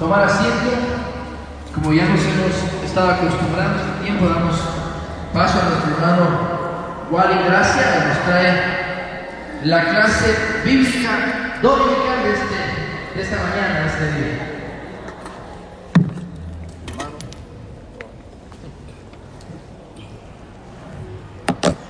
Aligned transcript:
tomar 0.00 0.24
asiento. 0.24 0.70
Como 1.74 1.92
ya 1.92 2.06
nos 2.06 2.20
hemos 2.20 2.84
estado 2.84 3.10
acostumbrando 3.10 3.78
este 3.78 4.04
tiempo, 4.04 4.26
damos 4.26 4.56
paso 5.32 5.60
a 5.60 5.68
nuestro 5.68 5.94
hermano 5.94 6.26
Wally 7.10 7.44
Gracia, 7.44 7.82
que 7.92 8.08
nos 8.08 8.18
trae 8.24 9.60
la 9.62 9.84
clase 9.90 10.34
bíblica 10.64 11.58
dominical 11.62 12.24
de, 12.24 12.32
este, 12.32 13.14
de 13.14 13.22
esta 13.22 13.36
mañana, 13.36 13.80
de 13.80 13.86
este 13.86 14.12
día. 14.12 14.46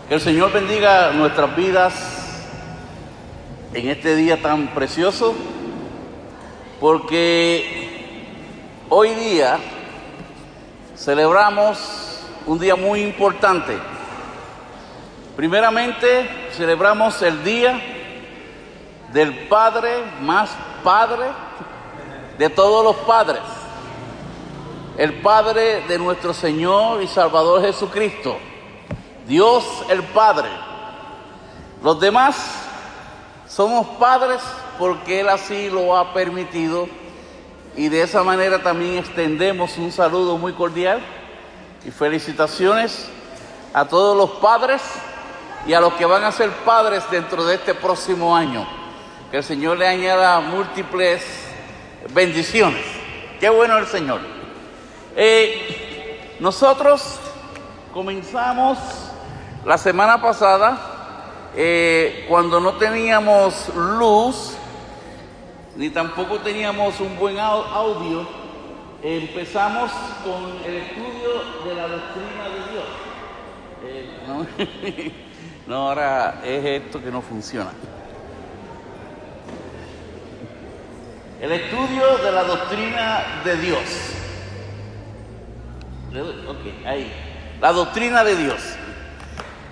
Que 0.09 0.15
el 0.17 0.21
Señor 0.21 0.53
bendiga 0.53 1.13
nuestras 1.13 1.55
vidas 1.55 1.95
en 3.73 3.89
este 3.89 4.17
día 4.17 4.43
tan 4.43 4.75
precioso, 4.75 5.35
porque 6.81 7.90
hoy 8.91 9.15
día 9.15 9.59
celebramos 10.97 11.79
un 12.47 12.59
día 12.59 12.77
muy 12.77 13.01
importante. 13.01 13.79
Primeramente, 15.37 16.29
celebramos 16.53 17.23
el 17.23 17.43
día 17.43 17.81
del 19.13 19.49
Padre 19.49 20.05
más 20.21 20.51
Padre 20.85 21.27
de 22.37 22.51
todos 22.51 22.85
los 22.85 22.97
padres, 23.07 23.43
el 24.97 25.21
Padre 25.21 25.83
de 25.87 25.99
nuestro 25.99 26.35
Señor 26.35 27.03
y 27.03 27.07
Salvador 27.07 27.63
Jesucristo 27.63 28.39
Dios 29.27 29.65
el 29.89 30.03
Padre. 30.03 30.49
Los 31.85 32.01
demás 32.01 32.37
somos 33.47 33.87
padres 33.99 34.43
porque 34.79 35.21
Él 35.21 35.29
así 35.29 35.71
lo 35.71 35.97
ha 35.97 36.13
permitido 36.13 36.89
y 37.77 37.89
de 37.89 38.03
esa 38.03 38.23
manera 38.23 38.63
también 38.63 38.99
extendemos 38.99 39.79
un 39.79 39.93
saludo 39.93 40.37
muy 40.37 40.53
cordial 40.53 41.01
y 41.85 41.91
felicitaciones 41.91 43.09
a 43.73 43.85
todos 43.85 44.17
los 44.17 44.41
padres 44.41 44.83
y 45.67 45.73
a 45.73 45.81
los 45.81 45.95
que 45.95 46.05
van 46.05 46.25
a 46.25 46.33
ser 46.33 46.51
padres 46.65 47.05
dentro 47.11 47.45
de 47.45 47.55
este 47.55 47.75
próximo 47.75 48.37
año. 48.37 48.67
Que 49.31 49.39
el 49.39 49.45
Señor 49.45 49.79
le 49.79 49.87
añada 49.87 50.41
múltiples 50.41 51.25
bendiciones. 52.13 52.85
Qué 53.39 53.49
bueno 53.49 53.79
el 53.79 53.87
Señor. 53.87 54.21
Eh, 55.17 56.37
nosotros 56.41 57.19
comenzamos 57.93 58.79
la 59.65 59.79
semana 59.79 60.21
pasada, 60.21 61.51
eh, 61.55 62.25
cuando 62.29 62.61
no 62.61 62.75
teníamos 62.75 63.69
luz, 63.75 64.57
ni 65.77 65.91
tampoco 65.91 66.39
teníamos 66.41 67.01
un 67.01 67.17
buen 67.19 67.39
audio, 67.39 68.27
empezamos 69.03 69.91
con 70.25 70.59
el 70.67 70.77
estudio 70.77 71.65
de 71.65 71.75
la 71.75 71.89
doctrina 71.89 72.45
de 72.49 72.73
Dios. 72.73 72.85
Eh, 73.83 75.13
no, 75.67 75.89
ahora 75.89 76.41
es 76.45 76.65
esto 76.65 77.03
que 77.03 77.11
no 77.11 77.23
funciona. 77.23 77.71
El 81.41 81.53
estudio 81.53 82.19
de 82.19 82.33
la 82.33 82.45
doctrina 82.45 83.43
de 83.45 83.57
Dios. 83.57 83.81
Ok, 86.49 86.87
ahí. 86.87 87.11
La 87.61 87.73
doctrina 87.73 88.25
de 88.25 88.37
Dios. 88.37 88.61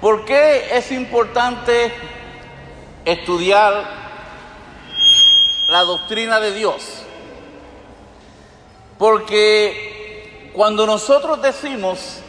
¿Por 0.00 0.24
qué 0.24 0.76
es 0.76 0.92
importante 0.92 1.92
estudiar 3.04 3.97
la 5.68 5.84
doctrina 5.84 6.40
de 6.40 6.52
Dios? 6.54 7.02
Porque 8.98 10.50
cuando 10.54 10.86
nosotros 10.86 11.40
decimos, 11.42 12.20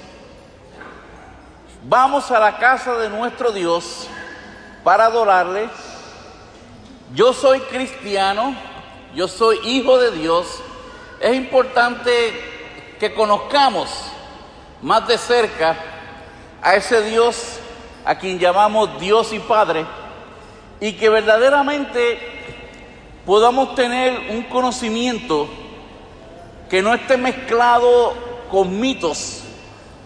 vamos 1.84 2.30
a 2.31 2.40
la 2.40 2.58
casa 2.58 2.98
de 2.98 3.09
nuestro 3.09 3.52
Dios 3.52 4.08
para 4.84 5.06
adorarle, 5.06 5.69
yo 7.13 7.34
soy 7.34 7.62
cristiano, 7.62 8.53
yo 9.16 9.28
soy 9.28 9.58
hijo 9.63 9.97
de 9.97 10.12
Dios, 10.12 10.62
es 11.22 11.34
importante 11.34 12.12
que 13.00 13.13
conozcamos 13.13 13.90
más 14.81 15.08
de 15.08 15.18
cerca 15.18 15.78
a 16.62 16.75
ese 16.75 17.02
Dios 17.03 17.59
a 18.03 18.16
quien 18.16 18.38
llamamos 18.38 19.00
Dios 19.00 19.31
y 19.31 19.40
Padre, 19.40 19.86
y 20.81 20.94
que 20.94 21.08
verdaderamente 21.08 22.40
podamos 23.29 23.75
tener 23.75 24.31
un 24.31 24.41
conocimiento 24.41 25.47
que 26.67 26.81
no 26.81 26.95
esté 26.95 27.16
mezclado 27.16 28.16
con 28.50 28.79
mitos 28.79 29.44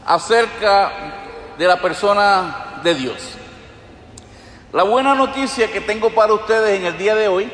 acerca 0.05 0.91
de 1.57 1.65
la 1.65 1.79
persona 1.79 2.81
de 2.83 2.93
Dios. 2.93 3.15
La 4.73 4.83
buena 4.83 5.15
noticia 5.15 5.71
que 5.71 5.79
tengo 5.79 6.09
para 6.09 6.33
ustedes 6.33 6.77
en 6.77 6.85
el 6.85 6.97
día 6.97 7.15
de 7.15 7.29
hoy 7.29 7.49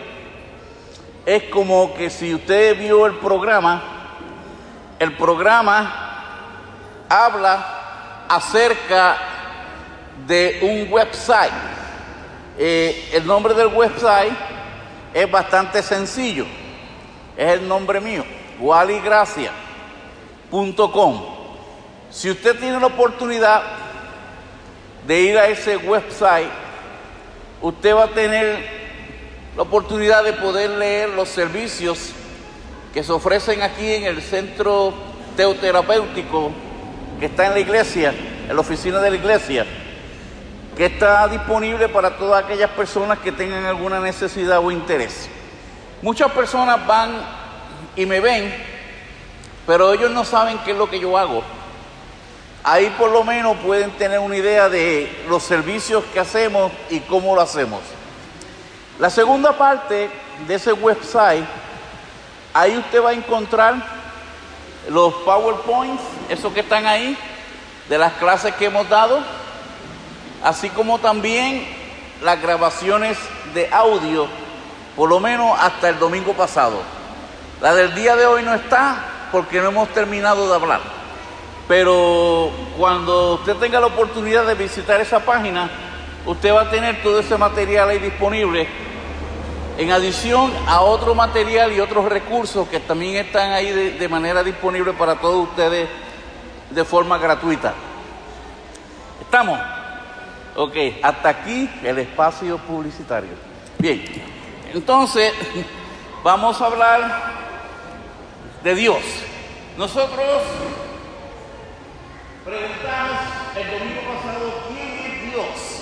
es 1.24 1.44
como 1.44 1.94
que 1.94 2.10
si 2.10 2.34
usted 2.34 2.76
vio 2.76 3.06
el 3.06 3.20
programa, 3.20 3.84
el 4.98 5.16
programa 5.16 7.06
habla 7.08 8.26
acerca 8.28 9.18
de 10.26 10.62
un 10.64 10.92
website. 10.92 11.54
Eh, 12.58 13.12
el 13.14 13.28
nombre 13.28 13.54
del 13.54 13.68
website 13.68 14.49
es 15.14 15.30
bastante 15.30 15.84
sencillo. 15.84 16.46
Es 17.38 17.54
el 17.54 17.68
nombre 17.68 18.02
mío, 18.02 18.24
waligracia.com. 18.60 21.22
Si 22.12 22.30
usted 22.30 22.60
tiene 22.60 22.80
la 22.80 22.88
oportunidad 22.88 23.62
de 25.08 25.22
ir 25.22 25.38
a 25.38 25.48
ese 25.48 25.78
website, 25.78 26.50
usted 27.62 27.96
va 27.96 28.06
a 28.06 28.10
tener 28.10 28.80
la 29.56 29.62
oportunidad 29.64 30.24
de 30.24 30.34
poder 30.34 30.72
leer 30.72 31.10
los 31.10 31.30
servicios 31.30 32.12
que 32.94 33.04
se 33.04 33.12
ofrecen 33.12 33.62
aquí 33.62 33.94
en 33.94 34.06
el 34.06 34.20
centro 34.22 34.94
teoterapéutico 35.38 36.52
que 37.20 37.28
está 37.28 37.46
en 37.48 37.54
la 37.54 37.60
iglesia, 37.60 38.14
en 38.48 38.56
la 38.56 38.62
oficina 38.62 39.00
de 39.00 39.12
la 39.12 39.18
iglesia 39.18 39.66
que 40.80 40.86
está 40.86 41.28
disponible 41.28 41.90
para 41.90 42.12
todas 42.12 42.42
aquellas 42.42 42.70
personas 42.70 43.20
que 43.20 43.34
tengan 43.34 43.66
alguna 43.66 44.00
necesidad 44.00 44.60
o 44.60 44.72
interés. 44.72 45.28
Muchas 46.02 46.32
personas 46.32 46.88
van 46.88 47.22
y 47.98 48.06
me 48.06 48.22
ven, 48.22 48.50
pero 49.68 49.92
ellos 49.92 50.10
no 50.12 50.24
saben 50.24 50.58
qué 50.60 50.72
es 50.72 50.78
lo 50.78 50.90
que 50.90 50.98
yo 50.98 51.18
hago. 51.18 51.44
Ahí 52.64 52.96
por 52.98 53.12
lo 53.12 53.26
menos 53.26 53.58
pueden 53.58 53.92
tener 53.92 54.20
una 54.20 54.38
idea 54.38 54.70
de 54.70 55.26
los 55.28 55.44
servicios 55.44 56.02
que 56.14 56.22
hacemos 56.22 56.72
y 56.90 57.02
cómo 57.02 57.36
lo 57.36 57.42
hacemos. 57.42 57.82
La 59.00 59.10
segunda 59.10 59.58
parte 59.58 60.10
de 60.48 60.56
ese 60.56 60.72
website, 60.72 61.44
ahí 62.54 62.78
usted 62.78 63.04
va 63.04 63.10
a 63.10 63.14
encontrar 63.14 63.76
los 64.88 65.14
PowerPoints, 65.26 66.04
esos 66.30 66.54
que 66.54 66.62
están 66.62 66.86
ahí, 66.86 67.18
de 67.90 67.98
las 67.98 68.14
clases 68.14 68.56
que 68.56 68.68
hemos 68.68 68.88
dado 68.88 69.22
así 70.44 70.70
como 70.70 71.00
también 71.00 71.66
las 72.22 72.42
grabaciones 72.42 73.18
de 73.54 73.70
audio, 73.72 74.28
por 74.96 75.10
lo 75.10 75.20
menos 75.20 75.58
hasta 75.60 75.90
el 75.90 76.00
domingo 76.00 76.34
pasado. 76.34 76.82
La 77.62 77.74
del 77.74 77.94
día 77.94 78.16
de 78.16 78.26
hoy 78.26 78.44
no 78.44 78.54
está 78.54 79.28
porque 79.32 79.60
no 79.62 79.70
hemos 79.70 79.90
terminado 79.90 80.48
de 80.48 80.56
hablar. 80.56 80.82
Pero 81.68 82.52
cuando 82.78 83.36
usted 83.36 83.56
tenga 83.58 83.80
la 83.80 83.88
oportunidad 83.88 84.46
de 84.46 84.56
visitar 84.56 85.00
esa 85.02 85.20
página, 85.20 85.70
usted 86.26 86.54
va 86.54 86.62
a 86.62 86.70
tener 86.70 87.02
todo 87.04 87.20
ese 87.20 87.38
material 87.38 87.90
ahí 87.90 88.00
disponible, 88.00 88.68
en 89.78 89.92
adición 89.92 90.52
a 90.68 90.82
otro 90.82 91.16
material 91.16 91.72
y 91.72 91.80
otros 91.80 92.06
recursos 92.06 92.68
que 92.68 92.80
también 92.80 93.18
están 93.18 93.52
ahí 93.52 93.72
de, 93.72 94.10
manera 94.10 94.44
disponible 94.44 94.94
para 94.94 95.16
todos 95.16 95.48
ustedes 95.48 95.88
de 96.72 96.84
forma 96.84 97.18
gratuita. 97.18 97.74
¿Estamos? 99.22 99.60
Ok, 100.56 100.76
hasta 101.02 101.30
aquí 101.30 101.70
el 101.84 102.00
espacio 102.00 102.58
publicitario. 102.58 103.32
Bien, 103.78 104.04
entonces 104.74 105.34
vamos 106.24 106.62
a 106.62 106.66
hablar 106.66 107.40
de 108.64 108.76
Dios. 108.76 109.02
Nosotros 109.78 110.42
preguntamos 112.44 113.20
el 113.56 113.80
domingo 113.80 114.02
pasado, 114.02 114.64
¿quién 114.68 115.14
es 115.14 115.32
Dios? 115.32 115.80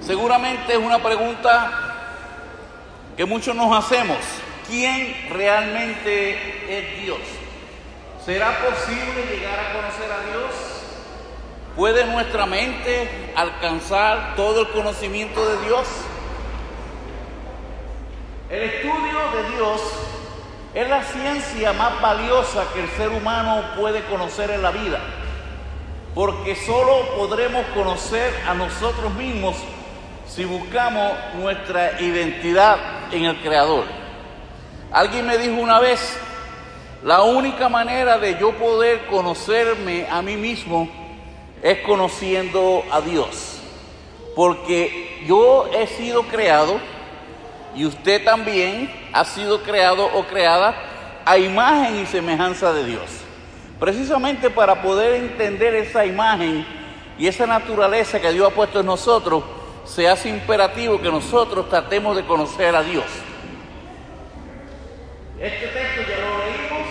Seguramente 0.00 0.72
es 0.72 0.78
una 0.78 0.98
pregunta 0.98 1.90
que 3.16 3.24
muchos 3.24 3.54
nos 3.54 3.76
hacemos. 3.76 4.18
¿Quién 4.66 5.28
realmente 5.30 6.78
es 6.78 7.02
Dios? 7.02 7.18
¿Será 8.24 8.58
posible 8.58 9.26
llegar 9.30 9.58
a 9.58 9.72
conocer 9.72 10.10
a 10.10 10.20
Dios? 10.30 10.79
¿Puede 11.80 12.04
nuestra 12.04 12.44
mente 12.44 13.32
alcanzar 13.34 14.36
todo 14.36 14.60
el 14.60 14.68
conocimiento 14.68 15.48
de 15.48 15.64
Dios? 15.64 15.86
El 18.50 18.62
estudio 18.64 19.18
de 19.34 19.56
Dios 19.56 19.80
Es 20.74 20.90
la 20.90 21.02
ciencia 21.02 21.72
más 21.72 21.98
valiosa 22.02 22.66
que 22.74 22.82
el 22.82 22.88
ser 22.90 23.08
humano 23.08 23.62
puede 23.78 24.04
conocer 24.04 24.50
en 24.50 24.60
la 24.60 24.70
vida, 24.70 25.00
porque 26.14 26.54
solo 26.54 27.16
podremos 27.16 27.64
conocer 27.68 28.30
a 28.46 28.52
nosotros 28.52 29.14
mismos 29.14 29.56
si 30.28 30.44
buscamos 30.44 31.12
nuestra 31.38 31.98
identidad 31.98 32.76
en 33.10 33.24
el 33.24 33.40
Creador. 33.40 33.84
Alguien 34.92 35.26
me 35.26 35.38
dijo 35.38 35.54
una 35.54 35.80
vez, 35.80 36.14
la 37.02 37.22
única 37.22 37.70
manera 37.70 38.18
de 38.18 38.38
yo 38.38 38.52
poder 38.52 39.06
conocerme 39.06 40.06
a 40.10 40.20
mí 40.20 40.36
mismo 40.36 40.99
es 41.62 41.78
conociendo 41.78 42.84
a 42.90 43.00
Dios, 43.00 43.58
porque 44.34 45.24
yo 45.26 45.68
he 45.72 45.86
sido 45.86 46.22
creado 46.24 46.80
y 47.74 47.84
usted 47.84 48.24
también 48.24 48.90
ha 49.12 49.24
sido 49.24 49.62
creado 49.62 50.06
o 50.06 50.24
creada 50.24 50.74
a 51.24 51.38
imagen 51.38 52.00
y 52.00 52.06
semejanza 52.06 52.72
de 52.72 52.84
Dios. 52.84 53.20
Precisamente 53.78 54.50
para 54.50 54.82
poder 54.82 55.14
entender 55.14 55.74
esa 55.74 56.04
imagen 56.04 56.66
y 57.18 57.26
esa 57.26 57.46
naturaleza 57.46 58.20
que 58.20 58.32
Dios 58.32 58.50
ha 58.50 58.54
puesto 58.54 58.80
en 58.80 58.86
nosotros, 58.86 59.44
se 59.84 60.08
hace 60.08 60.28
imperativo 60.28 61.00
que 61.00 61.10
nosotros 61.10 61.68
tratemos 61.68 62.16
de 62.16 62.24
conocer 62.24 62.74
a 62.74 62.82
Dios. 62.82 63.04
Este 65.38 65.66
texto 65.68 66.02
ya 66.02 66.18
lo 66.20 66.38
leímos. 66.44 66.88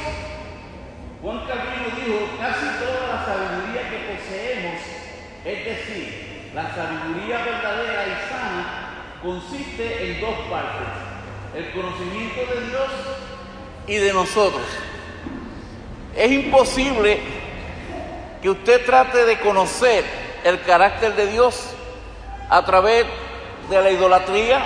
Juan 1.21 1.39
Calvino 1.45 1.95
dijo, 1.95 2.29
casi 2.39 2.65
toda 2.83 3.07
la 3.07 3.25
sabiduría 3.25 3.89
que 3.89 3.97
poseemos, 4.09 4.81
es 5.45 5.65
decir, 5.65 6.51
la 6.55 6.73
sabiduría 6.73 7.37
verdadera 7.43 8.05
y 8.07 8.29
sana, 8.29 8.89
consiste 9.21 10.11
en 10.11 10.21
dos 10.21 10.35
partes, 10.49 10.87
el 11.55 11.71
conocimiento 11.71 12.39
de 12.39 12.67
Dios 12.67 12.89
y 13.87 13.95
de 13.95 14.13
nosotros. 14.13 14.63
Es 16.15 16.31
imposible 16.31 17.19
que 18.41 18.49
usted 18.49 18.85
trate 18.85 19.25
de 19.25 19.39
conocer 19.39 20.05
el 20.43 20.61
carácter 20.61 21.15
de 21.15 21.27
Dios 21.27 21.73
a 22.49 22.63
través 22.65 23.05
de 23.69 23.81
la 23.81 23.91
idolatría 23.91 24.65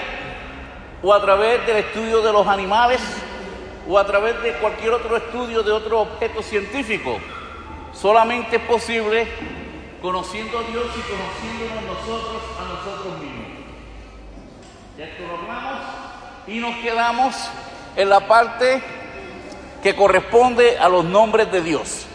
o 1.02 1.14
a 1.14 1.22
través 1.22 1.66
del 1.66 1.78
estudio 1.78 2.22
de 2.22 2.32
los 2.32 2.48
animales 2.48 3.02
o 3.90 3.98
a 3.98 4.06
través 4.06 4.42
de 4.42 4.54
cualquier 4.54 4.94
otro 4.94 5.18
estudio 5.18 5.64
de 5.64 5.72
otro 5.72 6.02
objeto 6.02 6.42
científico. 6.42 7.18
Solamente 7.92 8.58
es 8.58 8.62
posible 8.64 9.28
conociendo 10.02 10.60
a 10.60 10.64
Dios 10.64 10.86
y 10.86 11.02
conociéndonos 11.02 11.98
nosotros 11.98 12.42
a 12.60 12.74
nosotros 12.74 13.20
mismos. 13.20 13.73
Ya 14.95 15.10
y 16.45 16.60
nos 16.60 16.75
quedamos 16.75 17.36
en 17.95 18.10
la 18.10 18.28
parte 18.28 18.84
que 19.81 19.95
corresponde 19.95 20.78
a 20.78 20.88
los 20.88 21.04
nombres 21.04 21.51
de 21.51 21.62
Dios. 21.62 22.06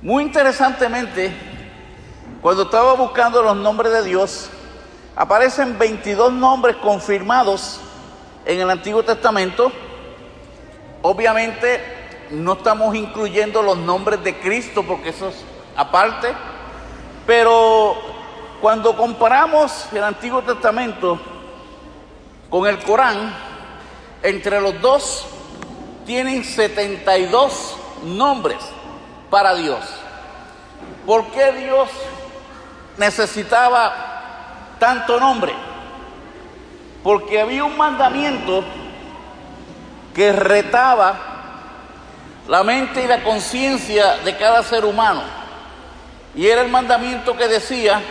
Muy 0.00 0.22
interesantemente, 0.22 1.32
cuando 2.40 2.62
estaba 2.62 2.92
buscando 2.94 3.42
los 3.42 3.56
nombres 3.56 3.92
de 3.92 4.04
Dios, 4.04 4.48
aparecen 5.16 5.76
22 5.76 6.32
nombres 6.32 6.76
confirmados 6.76 7.80
en 8.44 8.60
el 8.60 8.70
Antiguo 8.70 9.02
Testamento. 9.02 9.72
Obviamente 11.02 11.80
no 12.30 12.52
estamos 12.52 12.94
incluyendo 12.94 13.60
los 13.60 13.76
nombres 13.76 14.22
de 14.22 14.38
Cristo 14.38 14.84
porque 14.86 15.08
eso 15.08 15.30
es 15.30 15.44
aparte, 15.76 16.28
pero 17.26 17.96
cuando 18.60 18.96
comparamos 18.96 19.92
el 19.92 20.04
Antiguo 20.04 20.42
Testamento 20.42 21.18
con 22.50 22.66
el 22.66 22.78
Corán, 22.80 23.32
entre 24.22 24.60
los 24.60 24.80
dos 24.80 25.26
tienen 26.04 26.44
72 26.44 27.76
nombres 28.04 28.58
para 29.30 29.54
Dios. 29.54 29.80
¿Por 31.06 31.26
qué 31.30 31.52
Dios 31.52 31.88
necesitaba 32.98 34.74
tanto 34.78 35.18
nombre? 35.20 35.54
Porque 37.04 37.40
había 37.40 37.64
un 37.64 37.76
mandamiento 37.76 38.64
que 40.14 40.32
retaba 40.32 41.18
la 42.48 42.64
mente 42.64 43.04
y 43.04 43.06
la 43.06 43.22
conciencia 43.22 44.16
de 44.18 44.36
cada 44.36 44.62
ser 44.64 44.84
humano. 44.84 45.22
Y 46.34 46.48
era 46.48 46.62
el 46.62 46.68
mandamiento 46.68 47.36
que 47.36 47.46
decía, 47.46 48.02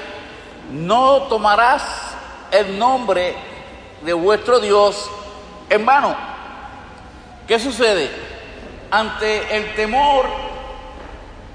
no 0.72 1.24
tomarás 1.24 1.84
el 2.52 2.80
nombre 2.80 3.49
de 4.02 4.14
vuestro 4.14 4.60
Dios 4.60 5.10
en 5.70 5.86
vano. 5.86 6.16
¿Qué 7.48 7.60
sucede? 7.60 8.10
Ante 8.92 9.56
el 9.58 9.76
temor 9.76 10.28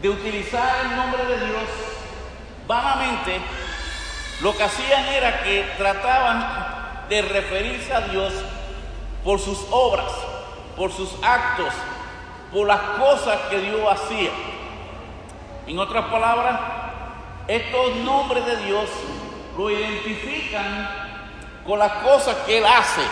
de 0.02 0.08
utilizar 0.08 0.84
el 0.84 0.96
nombre 0.96 1.24
de 1.24 1.46
Dios 1.46 1.68
vanamente, 2.66 3.40
lo 4.40 4.56
que 4.56 4.64
hacían 4.64 5.06
era 5.06 5.42
que 5.42 5.64
trataban 5.78 7.06
de 7.08 7.22
referirse 7.22 7.92
a 7.92 8.00
Dios 8.02 8.32
por 9.22 9.40
sus 9.40 9.58
obras, 9.70 10.12
por 10.76 10.92
sus 10.92 11.10
actos, 11.22 11.72
por 12.52 12.66
las 12.66 12.80
cosas 12.98 13.38
que 13.50 13.58
Dios 13.58 13.80
hacía. 13.88 14.30
En 15.66 15.78
otras 15.78 16.06
palabras, 16.06 16.60
estos 17.48 17.96
nombres 17.96 18.44
de 18.46 18.56
Dios 18.58 18.88
lo 19.56 19.70
identifican 19.70 21.03
con 21.66 21.78
las 21.78 21.92
cosas 22.02 22.36
que 22.46 22.58
Él 22.58 22.64
hace. 22.64 23.02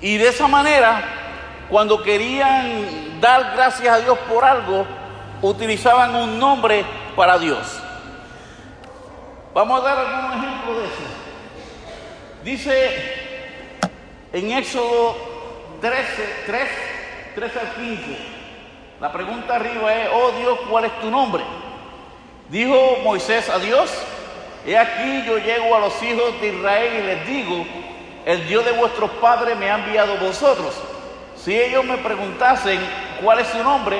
Y 0.00 0.18
de 0.18 0.28
esa 0.28 0.46
manera, 0.46 1.02
cuando 1.70 2.02
querían 2.02 3.20
dar 3.20 3.52
gracias 3.54 3.94
a 3.94 3.98
Dios 4.00 4.18
por 4.28 4.44
algo, 4.44 4.86
utilizaban 5.42 6.14
un 6.14 6.38
nombre 6.38 6.84
para 7.14 7.38
Dios. 7.38 7.80
Vamos 9.54 9.80
a 9.80 9.84
dar 9.84 9.98
algún 9.98 10.38
ejemplo 10.38 10.78
de 10.78 10.84
eso. 10.84 10.94
Dice 12.44 13.26
en 14.32 14.52
Éxodo 14.52 15.16
13, 15.80 16.42
3, 16.46 16.68
13 17.34 17.60
al 17.60 17.70
15. 17.74 18.36
La 19.00 19.12
pregunta 19.12 19.56
arriba 19.56 19.94
es, 19.94 20.08
oh 20.12 20.32
Dios, 20.38 20.58
¿cuál 20.70 20.84
es 20.84 21.00
tu 21.00 21.10
nombre? 21.10 21.42
Dijo 22.48 22.98
Moisés 23.02 23.48
a 23.48 23.58
Dios, 23.58 23.90
He 24.66 24.76
aquí 24.76 25.22
yo 25.24 25.38
llego 25.38 25.76
a 25.76 25.78
los 25.78 26.02
hijos 26.02 26.40
de 26.40 26.48
Israel 26.48 26.92
y 26.98 27.06
les 27.06 27.26
digo, 27.26 27.64
el 28.24 28.48
Dios 28.48 28.64
de 28.64 28.72
vuestros 28.72 29.10
padres 29.12 29.56
me 29.56 29.70
ha 29.70 29.76
enviado 29.76 30.16
vosotros. 30.18 30.74
Si 31.36 31.56
ellos 31.56 31.84
me 31.84 31.98
preguntasen 31.98 32.80
cuál 33.22 33.38
es 33.38 33.46
su 33.46 33.62
nombre, 33.62 33.98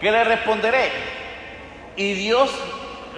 ¿qué 0.00 0.10
le 0.10 0.24
responderé? 0.24 0.90
Y 1.94 2.14
Dios 2.14 2.50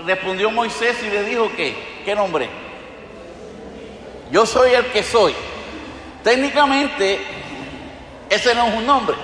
respondió 0.04 0.48
a 0.48 0.52
Moisés 0.52 1.02
y 1.02 1.08
le 1.08 1.24
dijo 1.24 1.50
que, 1.56 2.02
¿qué 2.04 2.14
nombre? 2.14 2.50
Yo 4.30 4.44
soy 4.44 4.74
el 4.74 4.84
que 4.86 5.02
soy. 5.02 5.34
Técnicamente, 6.22 7.20
ese 8.28 8.54
no 8.54 8.66
es 8.66 8.74
un 8.74 8.84
nombre, 8.84 9.16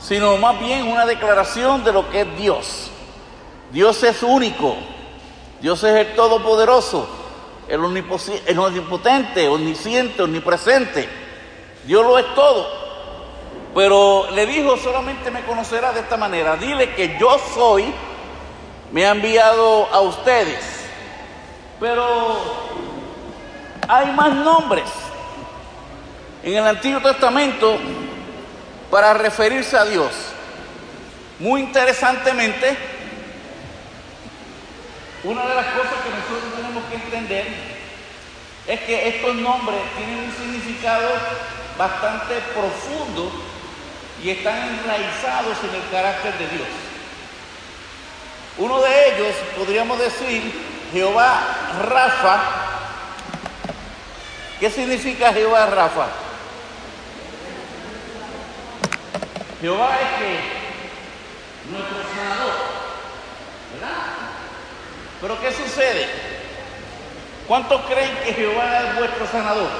sino 0.00 0.36
más 0.38 0.58
bien 0.58 0.88
una 0.88 1.06
declaración 1.06 1.84
de 1.84 1.92
lo 1.92 2.10
que 2.10 2.22
es 2.22 2.38
Dios. 2.38 2.90
Dios 3.70 4.02
es 4.02 4.20
único, 4.24 4.76
Dios 5.62 5.82
es 5.84 5.94
el 5.94 6.14
Todopoderoso, 6.14 7.08
el, 7.68 7.80
el 8.46 8.58
omnipotente, 8.58 9.48
omnisciente, 9.48 10.22
omnipresente. 10.22 11.08
Dios 11.84 12.04
lo 12.04 12.18
es 12.18 12.34
todo. 12.34 12.82
Pero 13.72 14.28
le 14.32 14.44
dijo, 14.44 14.76
solamente 14.76 15.30
me 15.30 15.42
conocerá 15.44 15.92
de 15.92 16.00
esta 16.00 16.16
manera. 16.16 16.56
Dile 16.56 16.94
que 16.94 17.16
yo 17.18 17.40
soy, 17.54 17.94
me 18.90 19.06
ha 19.06 19.12
enviado 19.12 19.86
a 19.92 20.00
ustedes. 20.00 20.64
Pero 21.78 22.36
hay 23.86 24.10
más 24.12 24.34
nombres 24.34 24.90
en 26.42 26.56
el 26.56 26.66
Antiguo 26.66 27.00
Testamento 27.00 27.78
para 28.90 29.14
referirse 29.14 29.76
a 29.76 29.84
Dios. 29.84 30.12
Muy 31.38 31.60
interesantemente, 31.60 32.76
una 35.24 35.46
de 35.46 35.54
las 35.54 35.66
cosas 35.66 35.94
que 36.02 36.10
nosotros 36.10 36.54
tenemos 36.56 36.82
que 36.84 36.96
entender 36.96 37.46
es 38.66 38.80
que 38.80 39.08
estos 39.08 39.34
nombres 39.36 39.80
tienen 39.96 40.18
un 40.18 40.32
significado 40.32 41.08
bastante 41.78 42.40
profundo 42.54 43.30
y 44.22 44.30
están 44.30 44.56
enraizados 44.56 45.58
en 45.64 45.74
el 45.74 45.90
carácter 45.90 46.38
de 46.38 46.48
Dios. 46.48 46.68
Uno 48.58 48.80
de 48.80 49.08
ellos, 49.08 49.34
podríamos 49.56 49.98
decir, 49.98 50.52
Jehová 50.92 51.40
Rafa. 51.88 52.40
¿Qué 54.60 54.70
significa 54.70 55.32
Jehová 55.32 55.66
Rafa? 55.66 56.06
Jehová 59.60 59.98
es 60.00 60.18
que 60.18 60.40
nuestro 61.70 61.96
sanador. 62.14 62.71
Pero 65.22 65.40
¿qué 65.40 65.52
sucede? 65.52 66.08
¿Cuántos 67.46 67.80
creen 67.82 68.10
que 68.24 68.34
Jehová 68.34 68.88
es 68.88 68.98
vuestro 68.98 69.26
sanador? 69.28 69.70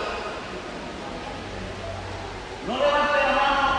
No 2.68 2.76
levanten 2.76 3.26
la 3.26 3.32
mano 3.32 3.72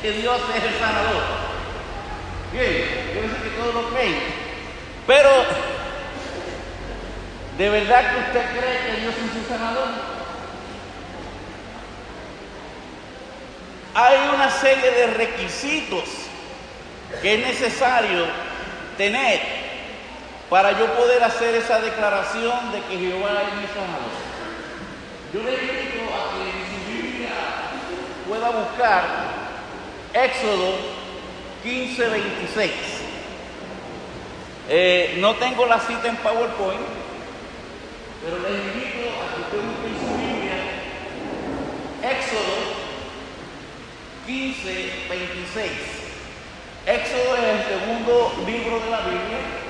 que 0.00 0.12
Dios 0.12 0.40
es 0.56 0.64
el 0.64 0.78
sanador. 0.78 1.22
Bien, 2.52 3.12
yo 3.14 3.22
sé 3.22 3.42
que 3.42 3.56
todos 3.56 3.74
lo 3.74 3.90
creen. 3.90 4.16
Pero, 5.06 5.30
¿de 7.58 7.68
verdad 7.68 8.10
que 8.10 8.18
usted 8.20 8.58
cree 8.58 8.86
que 8.86 9.00
Dios 9.02 9.14
es 9.14 9.36
el 9.36 9.46
sanador? 9.46 9.88
Hay 13.94 14.16
una 14.34 14.50
serie 14.50 14.90
de 14.90 15.06
requisitos 15.08 16.04
que 17.20 17.34
es 17.34 17.46
necesario 17.46 18.26
tener 18.96 19.53
para 20.50 20.72
yo 20.78 20.86
poder 20.94 21.22
hacer 21.22 21.54
esa 21.54 21.80
declaración 21.80 22.72
de 22.72 22.80
que 22.82 22.98
Jehová 22.98 23.42
es 23.48 23.54
mi 23.60 23.66
sanador. 23.66 24.14
Yo 25.32 25.42
le 25.42 25.52
invito 25.52 26.04
a 26.14 26.30
que 26.30 26.42
en 26.44 26.62
su 26.70 26.78
Biblia 26.92 27.30
pueda 28.28 28.50
buscar 28.50 29.02
Éxodo 30.12 30.74
15, 31.62 32.08
26. 32.08 32.70
Eh, 34.68 35.16
no 35.18 35.34
tengo 35.36 35.66
la 35.66 35.80
cita 35.80 36.08
en 36.08 36.16
PowerPoint, 36.16 36.80
pero 38.22 38.38
le 38.38 38.50
invito 38.50 39.10
a 39.10 39.34
que 39.34 39.40
usted 39.42 39.58
busque 39.58 39.88
en 39.88 39.98
su 39.98 40.16
Biblia 40.16 40.54
Éxodo 42.02 42.84
15, 44.26 45.06
26. 45.08 45.70
Éxodo 46.86 47.36
es 47.36 47.44
el 47.44 47.80
segundo 47.80 48.32
libro 48.46 48.80
de 48.80 48.90
la 48.90 49.00
Biblia. 49.00 49.63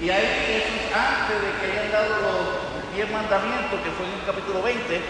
Y 0.00 0.10
ahí 0.10 0.60
eso 0.60 0.68
es 0.76 0.92
antes 0.94 1.40
de 1.40 1.50
que 1.58 1.72
hayan 1.72 1.90
dado 1.90 2.20
los 2.20 2.94
diez 2.94 3.10
mandamientos, 3.10 3.80
que 3.80 3.90
fue 3.90 4.06
en 4.06 4.12
el 4.20 4.26
capítulo 4.26 4.62
20. 4.62 5.00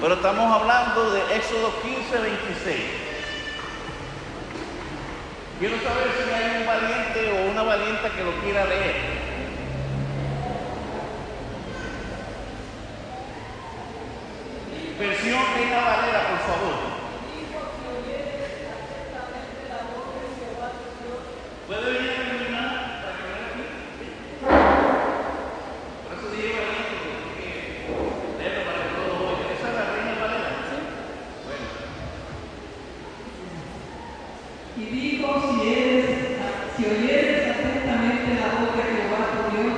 Pero 0.00 0.14
estamos 0.14 0.60
hablando 0.60 1.10
de 1.12 1.20
Éxodo 1.36 1.72
15, 1.80 2.18
26. 2.18 2.76
Quiero 5.60 5.76
saber 5.76 6.10
si 6.18 6.30
hay 6.34 6.60
un 6.60 6.66
valiente 6.66 7.32
o 7.32 7.50
una 7.52 7.62
valiente 7.62 8.10
que 8.10 8.24
lo 8.24 8.32
quiera 8.42 8.64
leer. 8.64 8.96
Versión 14.98 15.42
Reina 15.54 15.80
Valera, 15.80 16.20
por 16.28 16.38
favor. 16.40 16.94
¿Puede 21.66 21.92
venir 21.92 22.10
a 22.10 22.14
terminar 22.14 22.70
para 23.00 23.16
que 23.16 23.24
vea 23.24 23.46
aquí? 23.48 23.64
Por 26.04 26.10
eso 26.12 26.26
dije 26.30 26.60
valiente, 26.60 26.94
porque 27.24 27.48
leerlo 28.38 28.62
para 28.68 28.78
que 28.84 28.90
todos 28.94 29.16
lo 29.18 29.24
oigan. 29.32 29.48
¿Esa 29.50 29.66
es 29.68 29.74
la 29.74 29.84
Reina 29.90 30.14
Valera? 30.20 30.50
Sí. 30.68 30.76
Bueno. 31.44 31.66
Y 34.76 34.84
dijo, 34.94 35.26
si, 35.40 35.56
eres, 35.72 36.06
si 36.76 36.82
oyeres 36.84 37.50
atentamente 37.50 38.28
la 38.38 38.48
voz 38.60 38.70
de 38.76 38.84
Jehová 38.84 39.22
tu 39.32 39.42
Dios, 39.56 39.74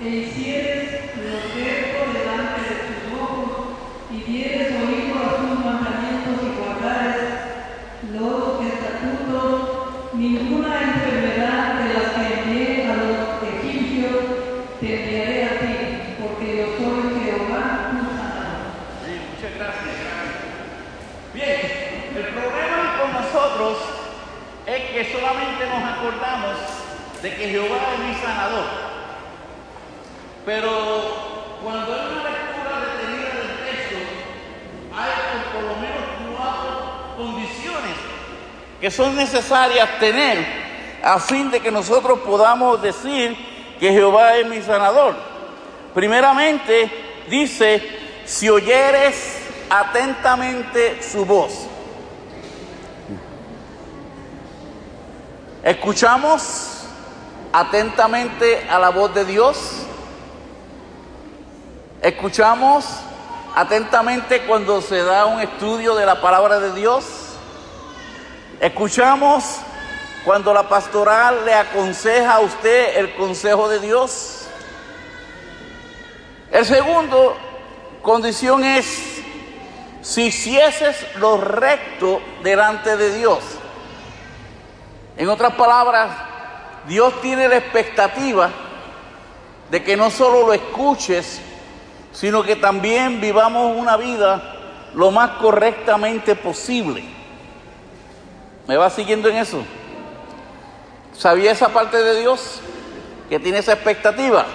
e 0.00 0.08
hicieres 0.24 1.14
lo 1.20 1.36
recto 1.54 2.00
delante 2.16 2.60
de 2.64 2.76
tus 2.88 3.00
ojos, 3.20 3.76
y 4.10 4.22
dieres 4.24 4.72
oído 4.72 5.20
a 5.20 5.36
sus 5.36 5.54
mandamientos 5.64 6.36
y 6.42 6.48
guardares 6.58 7.28
los 8.10 8.64
estatutos, 8.64 10.14
ninguna 10.14 10.82
enfermedad 10.82 11.74
de 11.80 11.94
las 11.94 12.08
que 12.12 12.24
envié 12.40 12.90
a 12.90 12.94
los 12.96 13.42
egipcios 13.54 14.16
te 14.80 14.86
enviaré 15.02 15.44
a 15.44 15.58
ti, 15.60 15.74
porque 16.20 16.46
yo 16.56 16.66
soy 16.76 17.22
Jehová 17.22 17.90
tu 17.90 17.96
sanador. 18.16 18.62
Sí, 19.04 19.12
muchas 19.30 19.52
gracias. 19.56 19.94
Bien, 21.34 21.60
el 22.16 22.26
problema 22.34 22.98
con 22.98 23.12
nosotros 23.12 23.78
es 24.66 24.82
que 24.90 25.12
solamente 25.12 25.66
nos 25.66 25.82
acordamos 25.84 26.56
de 27.22 27.34
que 27.34 27.48
Jehová 27.48 27.78
es 27.94 28.00
mi 28.00 28.14
sanador. 28.20 28.64
Pero 30.44 30.70
cuando 31.62 31.92
hay 31.92 32.00
una 32.00 32.30
lectura 32.30 32.80
detenida 32.80 33.28
del 33.28 33.52
texto, 33.68 33.98
hay 34.96 35.12
por 35.52 35.62
lo 35.62 35.76
menos 35.76 36.04
cuatro 36.36 36.70
condiciones 37.16 37.96
que 38.80 38.88
son 39.00 39.16
necesarias 39.16 39.98
tener 39.98 40.46
a 41.02 41.18
fin 41.18 41.50
de 41.50 41.60
que 41.60 41.70
nosotros 41.70 42.18
podamos 42.18 42.82
decir 42.82 43.34
que 43.80 43.90
Jehová 43.92 44.36
es 44.36 44.46
mi 44.46 44.60
sanador. 44.60 45.16
Primeramente, 45.94 46.90
dice, 47.30 47.82
si 48.26 48.50
oyeres 48.50 49.38
atentamente 49.70 51.02
su 51.02 51.24
voz. 51.24 51.66
Escuchamos 55.62 56.82
atentamente 57.54 58.66
a 58.68 58.78
la 58.78 58.90
voz 58.90 59.14
de 59.14 59.24
Dios. 59.24 59.56
Escuchamos 62.02 62.84
atentamente 63.56 64.42
cuando 64.42 64.82
se 64.82 65.02
da 65.02 65.24
un 65.24 65.40
estudio 65.40 65.94
de 65.94 66.04
la 66.04 66.20
palabra 66.20 66.60
de 66.60 66.74
Dios. 66.74 67.19
Escuchamos 68.60 69.56
cuando 70.22 70.52
la 70.52 70.68
pastoral 70.68 71.46
le 71.46 71.54
aconseja 71.54 72.34
a 72.34 72.40
usted 72.40 72.98
el 72.98 73.14
consejo 73.14 73.70
de 73.70 73.80
Dios. 73.80 74.46
El 76.52 76.66
segundo 76.66 77.38
condición 78.02 78.62
es 78.62 79.22
si 80.02 80.26
hicieses 80.26 81.06
lo 81.16 81.38
recto 81.38 82.20
delante 82.42 82.98
de 82.98 83.16
Dios. 83.16 83.38
En 85.16 85.30
otras 85.30 85.54
palabras, 85.54 86.10
Dios 86.86 87.18
tiene 87.22 87.48
la 87.48 87.56
expectativa 87.56 88.50
de 89.70 89.82
que 89.82 89.96
no 89.96 90.10
solo 90.10 90.46
lo 90.46 90.52
escuches, 90.52 91.40
sino 92.12 92.42
que 92.42 92.56
también 92.56 93.22
vivamos 93.22 93.74
una 93.74 93.96
vida 93.96 94.56
lo 94.92 95.10
más 95.10 95.30
correctamente 95.38 96.36
posible. 96.36 97.19
¿Me 98.70 98.76
va 98.76 98.88
siguiendo 98.88 99.28
en 99.28 99.34
eso? 99.34 99.64
¿Sabía 101.12 101.50
esa 101.50 101.70
parte 101.70 102.04
de 102.04 102.20
Dios 102.20 102.60
que 103.28 103.40
tiene 103.40 103.58
esa 103.58 103.72
expectativa? 103.72 104.46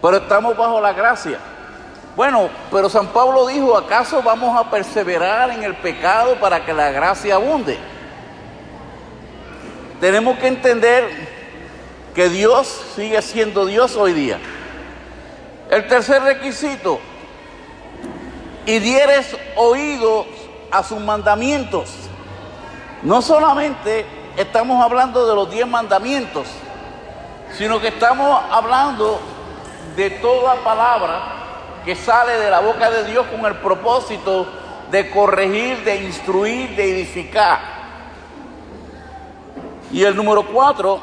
Pero 0.00 0.16
estamos 0.16 0.56
bajo 0.56 0.80
la 0.80 0.94
gracia. 0.94 1.38
Bueno, 2.16 2.48
pero 2.70 2.88
San 2.88 3.08
Pablo 3.08 3.46
dijo, 3.46 3.76
¿acaso 3.76 4.22
vamos 4.22 4.58
a 4.58 4.70
perseverar 4.70 5.50
en 5.50 5.62
el 5.62 5.76
pecado 5.76 6.36
para 6.36 6.64
que 6.64 6.72
la 6.72 6.90
gracia 6.90 7.34
abunde? 7.34 7.76
Tenemos 10.00 10.38
que 10.38 10.46
entender 10.46 11.04
que 12.14 12.30
Dios 12.30 12.66
sigue 12.96 13.20
siendo 13.20 13.66
Dios 13.66 13.94
hoy 13.94 14.14
día. 14.14 14.38
El 15.70 15.86
tercer 15.86 16.22
requisito, 16.22 16.98
y 18.64 18.78
dieres 18.78 19.36
oídos 19.56 20.24
a 20.70 20.82
sus 20.82 20.98
mandamientos. 20.98 22.08
No 23.02 23.20
solamente 23.20 24.06
estamos 24.36 24.82
hablando 24.82 25.26
de 25.26 25.34
los 25.34 25.50
diez 25.50 25.66
mandamientos, 25.66 26.46
sino 27.56 27.80
que 27.80 27.88
estamos 27.88 28.40
hablando 28.50 29.20
de 29.96 30.10
toda 30.10 30.54
palabra 30.56 31.20
que 31.84 31.96
sale 31.96 32.38
de 32.38 32.50
la 32.50 32.60
boca 32.60 32.90
de 32.90 33.04
Dios 33.04 33.26
con 33.26 33.44
el 33.44 33.56
propósito 33.56 34.46
de 34.90 35.10
corregir, 35.10 35.82
de 35.84 36.04
instruir, 36.04 36.76
de 36.76 36.92
edificar. 36.92 37.58
Y 39.90 40.04
el 40.04 40.14
número 40.14 40.46
cuatro 40.46 41.00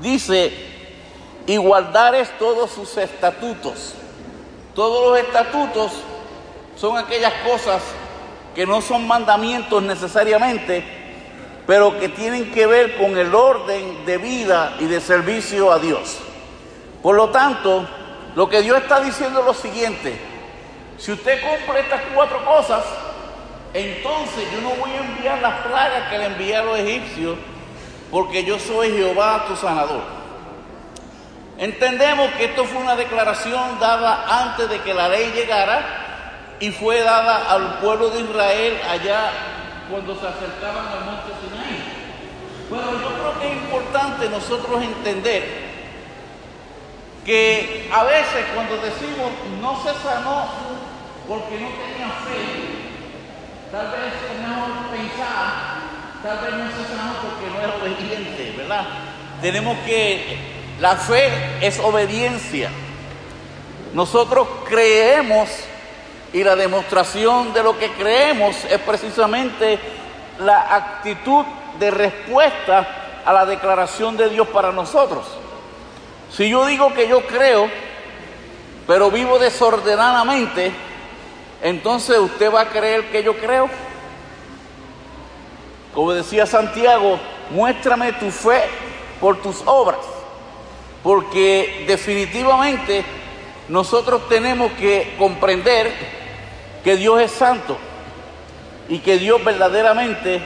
dice, 0.00 0.52
y 1.46 1.56
guardares 1.56 2.30
todos 2.38 2.70
sus 2.70 2.96
estatutos. 2.96 3.94
Todos 4.74 5.10
los 5.10 5.18
estatutos 5.18 5.92
son 6.76 6.98
aquellas 6.98 7.32
cosas 7.48 7.82
que 8.54 8.66
no 8.66 8.80
son 8.80 9.06
mandamientos 9.06 9.82
necesariamente, 9.82 11.03
pero 11.66 11.98
que 11.98 12.08
tienen 12.08 12.52
que 12.52 12.66
ver 12.66 12.96
con 12.96 13.16
el 13.16 13.34
orden 13.34 14.04
de 14.04 14.18
vida 14.18 14.76
y 14.80 14.84
de 14.84 15.00
servicio 15.00 15.72
a 15.72 15.78
Dios. 15.78 16.18
Por 17.02 17.16
lo 17.16 17.30
tanto, 17.30 17.86
lo 18.34 18.48
que 18.48 18.62
Dios 18.62 18.82
está 18.82 19.00
diciendo 19.00 19.40
es 19.40 19.46
lo 19.46 19.54
siguiente, 19.54 20.18
si 20.98 21.12
usted 21.12 21.40
cumple 21.40 21.80
estas 21.80 22.02
cuatro 22.14 22.44
cosas, 22.44 22.84
entonces 23.72 24.44
yo 24.52 24.60
no 24.60 24.70
voy 24.70 24.90
a 24.92 25.04
enviar 25.04 25.40
las 25.40 25.66
plagas 25.66 26.08
que 26.08 26.18
le 26.18 26.26
envié 26.26 26.56
a 26.56 26.62
los 26.62 26.78
egipcios, 26.78 27.36
porque 28.10 28.44
yo 28.44 28.58
soy 28.58 28.92
Jehová 28.92 29.44
tu 29.48 29.56
sanador. 29.56 30.02
Entendemos 31.58 32.30
que 32.32 32.46
esto 32.46 32.64
fue 32.64 32.80
una 32.80 32.96
declaración 32.96 33.78
dada 33.80 34.42
antes 34.42 34.68
de 34.68 34.80
que 34.80 34.94
la 34.94 35.08
ley 35.08 35.32
llegara 35.34 36.56
y 36.60 36.70
fue 36.70 37.00
dada 37.00 37.50
al 37.50 37.78
pueblo 37.78 38.10
de 38.10 38.20
Israel 38.20 38.80
allá 38.88 39.30
cuando 39.90 40.14
se 40.14 40.26
acercaban 40.26 40.86
al 40.88 41.04
monte 41.04 41.32
Sinaí. 41.40 42.04
Bueno, 42.70 42.92
yo 42.92 43.08
creo 43.08 43.40
que 43.40 43.46
es 43.46 43.62
importante 43.62 44.28
nosotros 44.28 44.82
entender 44.82 45.64
que 47.24 47.90
a 47.92 48.04
veces 48.04 48.44
cuando 48.54 48.76
decimos 48.76 49.30
no 49.60 49.82
se 49.82 49.92
sanó 50.02 50.48
porque 51.28 51.58
no 51.58 51.68
tenían 51.68 52.10
fe. 52.24 52.74
Tal 53.70 53.90
vez 53.90 54.12
es 54.30 54.40
mejor 54.40 54.70
pensar, 54.90 55.80
tal 56.22 56.38
vez 56.38 56.54
no 56.54 56.70
se 56.70 56.94
sanó 56.94 57.12
porque 57.22 57.50
no 57.50 57.60
era 57.60 57.74
obediente, 57.76 58.54
¿verdad? 58.56 58.86
Tenemos 59.40 59.76
que, 59.84 60.38
la 60.80 60.96
fe 60.96 61.30
es 61.60 61.78
obediencia. 61.80 62.70
Nosotros 63.94 64.46
creemos 64.68 65.48
y 66.34 66.42
la 66.42 66.56
demostración 66.56 67.52
de 67.54 67.62
lo 67.62 67.78
que 67.78 67.92
creemos 67.92 68.56
es 68.68 68.80
precisamente 68.80 69.78
la 70.40 70.74
actitud 70.74 71.44
de 71.78 71.92
respuesta 71.92 73.22
a 73.24 73.32
la 73.32 73.46
declaración 73.46 74.16
de 74.16 74.28
Dios 74.28 74.48
para 74.48 74.72
nosotros. 74.72 75.24
Si 76.32 76.50
yo 76.50 76.66
digo 76.66 76.92
que 76.92 77.06
yo 77.06 77.24
creo, 77.24 77.70
pero 78.84 79.12
vivo 79.12 79.38
desordenadamente, 79.38 80.72
entonces 81.62 82.18
usted 82.18 82.52
va 82.52 82.62
a 82.62 82.68
creer 82.68 83.12
que 83.12 83.22
yo 83.22 83.36
creo. 83.36 83.70
Como 85.94 86.12
decía 86.14 86.46
Santiago, 86.46 87.20
muéstrame 87.50 88.12
tu 88.14 88.32
fe 88.32 88.64
por 89.20 89.40
tus 89.40 89.62
obras, 89.66 90.00
porque 91.04 91.84
definitivamente 91.86 93.04
nosotros 93.68 94.28
tenemos 94.28 94.72
que 94.72 95.14
comprender 95.16 96.23
que 96.84 96.96
Dios 96.96 97.20
es 97.22 97.30
santo 97.30 97.78
y 98.88 98.98
que 98.98 99.16
Dios 99.16 99.42
verdaderamente 99.42 100.42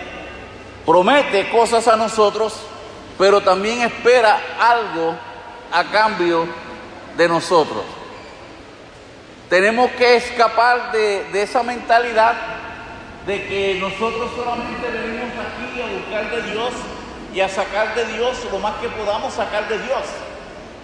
promete 0.86 1.50
cosas 1.50 1.88
a 1.88 1.96
nosotros, 1.96 2.54
pero 3.18 3.40
también 3.40 3.82
espera 3.82 4.40
algo 4.60 5.16
a 5.72 5.84
cambio 5.84 6.46
de 7.16 7.28
nosotros. 7.28 7.82
Tenemos 9.50 9.90
que 9.92 10.16
escapar 10.16 10.92
de, 10.92 11.42
esa 11.42 11.64
mentalidad 11.64 12.34
de 13.26 13.46
que 13.46 13.78
nosotros 13.80 14.30
solamente 14.36 14.88
venimos 14.88 15.30
aquí 15.34 15.82
a 15.82 15.86
buscar 15.86 16.30
de 16.30 16.52
Dios 16.52 16.72
y 17.34 17.40
a 17.40 17.48
sacar 17.48 17.94
de 17.94 18.04
Dios 18.14 18.46
lo 18.52 18.58
más 18.60 18.76
que 18.76 18.88
podamos 18.88 19.34
sacar 19.34 19.68
de 19.68 19.78
Dios. 19.78 20.04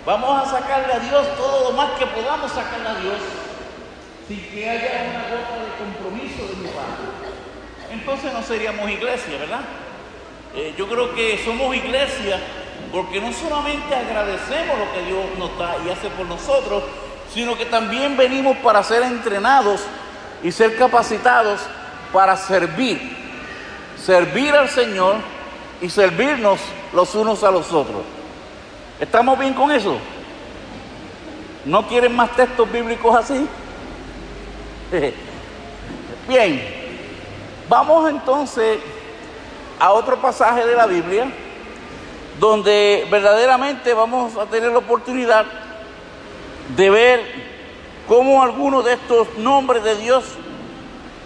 Vamos 0.04 0.42
a 0.42 0.50
sacarle 0.50 0.92
a 0.94 0.98
Dios 0.98 1.26
todo 1.36 1.70
lo 1.70 1.76
más 1.76 1.92
que 1.92 2.06
podamos 2.06 2.50
sacarle 2.50 2.88
a 2.88 2.94
Dios 2.96 3.43
sin 4.28 4.40
que 4.40 4.70
haya 4.70 5.10
una 5.10 5.22
gota 5.24 5.64
de 5.64 5.70
compromiso 5.78 6.48
de 6.48 6.56
mi 6.62 6.68
parte. 6.68 7.02
Entonces 7.92 8.32
no 8.32 8.42
seríamos 8.42 8.90
iglesia, 8.90 9.38
¿verdad? 9.38 9.60
Eh, 10.56 10.74
yo 10.78 10.88
creo 10.88 11.14
que 11.14 11.40
somos 11.44 11.74
iglesia 11.76 12.40
porque 12.92 13.20
no 13.20 13.32
solamente 13.32 13.94
agradecemos 13.94 14.78
lo 14.78 14.92
que 14.92 15.02
Dios 15.06 15.24
nos 15.38 15.58
da 15.58 15.76
y 15.84 15.90
hace 15.90 16.08
por 16.10 16.26
nosotros, 16.26 16.84
sino 17.32 17.56
que 17.56 17.66
también 17.66 18.16
venimos 18.16 18.56
para 18.58 18.82
ser 18.82 19.02
entrenados 19.02 19.82
y 20.42 20.52
ser 20.52 20.76
capacitados 20.76 21.60
para 22.12 22.36
servir, 22.36 23.00
servir 23.96 24.54
al 24.54 24.68
Señor 24.68 25.16
y 25.80 25.90
servirnos 25.90 26.60
los 26.92 27.14
unos 27.14 27.42
a 27.42 27.50
los 27.50 27.72
otros. 27.72 28.02
¿Estamos 29.00 29.38
bien 29.38 29.54
con 29.54 29.72
eso? 29.72 29.98
¿No 31.64 31.86
quieren 31.88 32.14
más 32.14 32.30
textos 32.36 32.70
bíblicos 32.70 33.16
así? 33.16 33.48
Bien, 36.28 36.62
vamos 37.68 38.10
entonces 38.10 38.78
a 39.78 39.92
otro 39.92 40.16
pasaje 40.20 40.66
de 40.66 40.74
la 40.74 40.86
Biblia 40.86 41.26
donde 42.38 43.06
verdaderamente 43.10 43.94
vamos 43.94 44.36
a 44.36 44.46
tener 44.46 44.70
la 44.72 44.78
oportunidad 44.78 45.46
de 46.76 46.90
ver 46.90 47.20
cómo 48.08 48.42
algunos 48.42 48.84
de 48.84 48.94
estos 48.94 49.36
nombres 49.38 49.84
de 49.84 49.96
Dios 49.96 50.24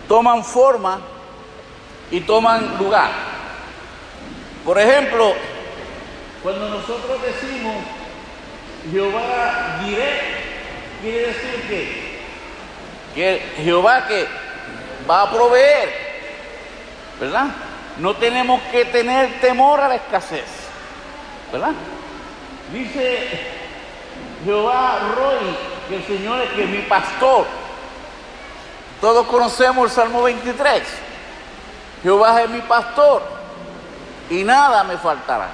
toman 0.07 0.45
forma 0.45 1.01
y 2.11 2.21
toman 2.21 2.79
lugar. 2.79 3.11
Por 4.65 4.79
ejemplo, 4.79 5.33
cuando 6.43 6.69
nosotros 6.69 7.19
decimos 7.23 7.75
Jehová 8.91 9.81
diré, 9.85 10.21
quiere 11.03 11.27
decir 11.29 11.63
que, 11.69 12.18
que 13.15 13.43
Jehová 13.59 14.07
que 14.07 14.27
va 15.09 15.23
a 15.23 15.31
proveer, 15.31 15.89
¿verdad? 17.21 17.47
No 17.99 18.15
tenemos 18.15 18.61
que 18.71 18.85
tener 18.85 19.41
temor 19.41 19.81
a 19.81 19.89
la 19.89 19.97
escasez, 19.97 20.47
¿verdad? 21.51 21.73
Dice 22.73 23.29
Jehová 24.45 24.99
Roy, 25.17 25.57
que 25.89 25.97
el 25.97 26.05
Señor 26.05 26.41
es 26.43 26.51
que 26.51 26.65
es 26.65 26.71
mi 26.71 26.83
pastor. 26.83 27.47
Todos 29.01 29.27
conocemos 29.27 29.91
el 29.91 29.91
Salmo 29.91 30.23
23. 30.23 30.83
Jehová 32.03 32.43
es 32.43 32.51
mi 32.51 32.61
pastor 32.61 33.23
y 34.31 34.45
nada 34.45 34.85
me 34.85 34.97
faltará. 34.99 35.49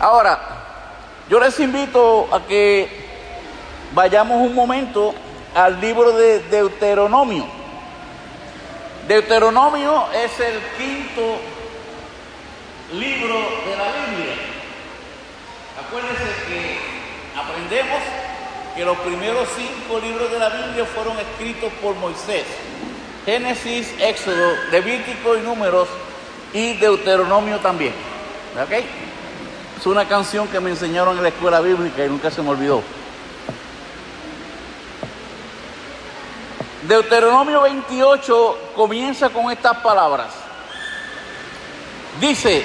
Ahora, 0.00 0.38
yo 1.28 1.38
les 1.38 1.58
invito 1.60 2.28
a 2.32 2.40
que 2.40 3.08
vayamos 3.94 4.38
un 4.38 4.54
momento 4.54 5.14
al 5.54 5.80
libro 5.80 6.12
de 6.12 6.40
Deuteronomio. 6.40 7.46
Deuteronomio 9.08 10.06
es 10.12 10.40
el 10.40 10.58
quinto 10.78 11.38
libro 12.92 13.34
de 13.34 13.76
la 13.76 13.92
Biblia. 13.92 14.34
Acuérdense 15.86 16.24
que 16.48 16.78
aprendemos 17.38 18.00
que 18.74 18.84
los 18.84 18.96
primeros 18.98 19.48
cinco 19.56 19.98
libros 20.00 20.30
de 20.30 20.38
la 20.38 20.48
Biblia 20.48 20.84
fueron 20.84 21.18
escritos 21.18 21.72
por 21.82 21.94
Moisés. 21.96 22.44
Génesis, 23.26 23.92
Éxodo, 24.00 24.54
Levítico 24.70 25.36
y 25.36 25.40
Números 25.40 25.88
y 26.52 26.74
Deuteronomio 26.74 27.58
también. 27.60 27.92
Es 29.78 29.86
una 29.86 30.06
canción 30.06 30.48
que 30.48 30.60
me 30.60 30.70
enseñaron 30.70 31.16
en 31.16 31.22
la 31.22 31.28
escuela 31.28 31.60
bíblica 31.60 32.04
y 32.04 32.08
nunca 32.08 32.30
se 32.30 32.42
me 32.42 32.50
olvidó. 32.50 32.82
Deuteronomio 36.92 37.62
28 37.62 38.58
comienza 38.76 39.30
con 39.30 39.50
estas 39.50 39.78
palabras. 39.78 40.28
Dice, 42.20 42.62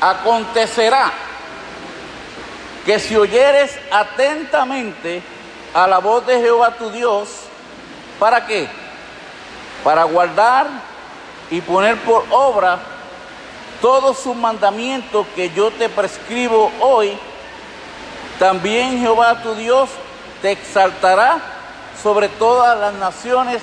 acontecerá 0.00 1.10
que 2.86 3.00
si 3.00 3.16
oyeres 3.16 3.76
atentamente 3.90 5.24
a 5.74 5.88
la 5.88 5.98
voz 5.98 6.24
de 6.24 6.38
Jehová 6.38 6.70
tu 6.76 6.88
Dios, 6.90 7.30
¿para 8.20 8.46
qué? 8.46 8.68
Para 9.82 10.04
guardar 10.04 10.68
y 11.50 11.60
poner 11.62 11.96
por 11.96 12.24
obra 12.30 12.78
todos 13.82 14.20
sus 14.20 14.36
mandamientos 14.36 15.26
que 15.34 15.50
yo 15.50 15.72
te 15.72 15.88
prescribo 15.88 16.70
hoy, 16.78 17.18
también 18.38 19.00
Jehová 19.00 19.42
tu 19.42 19.56
Dios 19.56 19.90
te 20.40 20.52
exaltará 20.52 21.53
sobre 22.02 22.28
todas 22.28 22.78
las 22.78 22.94
naciones 22.94 23.62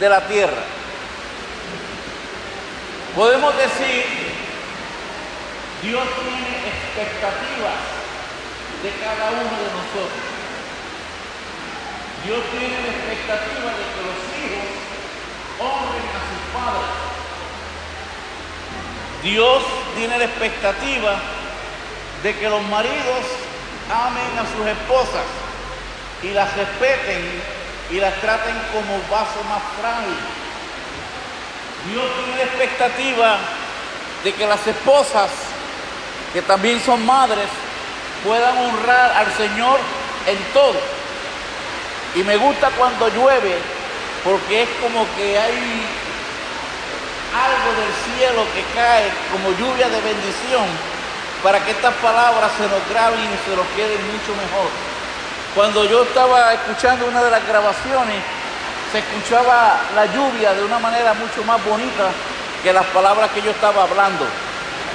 de 0.00 0.08
la 0.08 0.26
tierra. 0.26 0.62
Podemos 3.14 3.56
decir, 3.56 4.04
Dios 5.82 6.04
tiene 6.22 6.58
expectativas 6.68 7.80
de 8.82 8.90
cada 9.02 9.30
uno 9.30 9.42
de 9.42 9.70
nosotros. 9.74 10.28
Dios 12.24 12.40
tiene 12.50 12.74
la 12.82 12.88
expectativa 12.88 13.70
de 13.74 13.84
que 13.94 14.02
los 14.06 14.18
hijos 14.38 14.68
honren 15.58 16.08
a 16.14 16.22
sus 16.28 16.42
padres. 16.52 17.08
Dios 19.22 19.62
tiene 19.96 20.18
la 20.18 20.24
expectativa 20.24 21.20
de 22.22 22.36
que 22.36 22.48
los 22.48 22.62
maridos 22.64 23.24
amen 23.90 24.38
a 24.38 24.44
sus 24.56 24.66
esposas 24.66 25.26
y 26.22 26.30
las 26.30 26.56
respeten 26.56 27.57
y 27.90 28.00
las 28.00 28.14
traten 28.20 28.54
como 28.72 28.98
vaso 29.10 29.42
más 29.48 29.62
frágil. 29.80 30.16
Dios 31.90 32.04
tiene 32.16 32.36
la 32.36 32.44
expectativa 32.44 33.38
de 34.24 34.32
que 34.32 34.46
las 34.46 34.66
esposas, 34.66 35.30
que 36.32 36.42
también 36.42 36.80
son 36.80 37.04
madres, 37.06 37.48
puedan 38.24 38.56
honrar 38.58 39.12
al 39.12 39.32
Señor 39.34 39.78
en 40.26 40.38
todo. 40.52 40.80
Y 42.14 42.22
me 42.24 42.36
gusta 42.36 42.70
cuando 42.76 43.08
llueve, 43.08 43.56
porque 44.24 44.62
es 44.62 44.68
como 44.82 45.06
que 45.16 45.38
hay 45.38 45.86
algo 47.32 47.70
del 47.80 47.92
cielo 48.16 48.42
que 48.54 48.64
cae 48.74 49.10
como 49.32 49.50
lluvia 49.50 49.88
de 49.88 50.00
bendición 50.00 50.66
para 51.42 51.64
que 51.64 51.70
estas 51.70 51.94
palabras 51.94 52.50
se 52.56 52.66
nos 52.66 52.82
graben 52.90 53.20
y 53.20 53.48
se 53.48 53.56
nos 53.56 53.66
queden 53.76 54.00
mucho 54.10 54.34
mejor. 54.34 54.87
Cuando 55.54 55.84
yo 55.84 56.02
estaba 56.02 56.52
escuchando 56.52 57.06
una 57.06 57.22
de 57.22 57.30
las 57.30 57.46
grabaciones, 57.46 58.22
se 58.92 58.98
escuchaba 58.98 59.80
la 59.94 60.06
lluvia 60.06 60.54
de 60.54 60.64
una 60.64 60.78
manera 60.78 61.14
mucho 61.14 61.42
más 61.44 61.62
bonita 61.64 62.10
que 62.62 62.72
las 62.72 62.86
palabras 62.86 63.30
que 63.30 63.42
yo 63.42 63.50
estaba 63.50 63.82
hablando. 63.82 64.24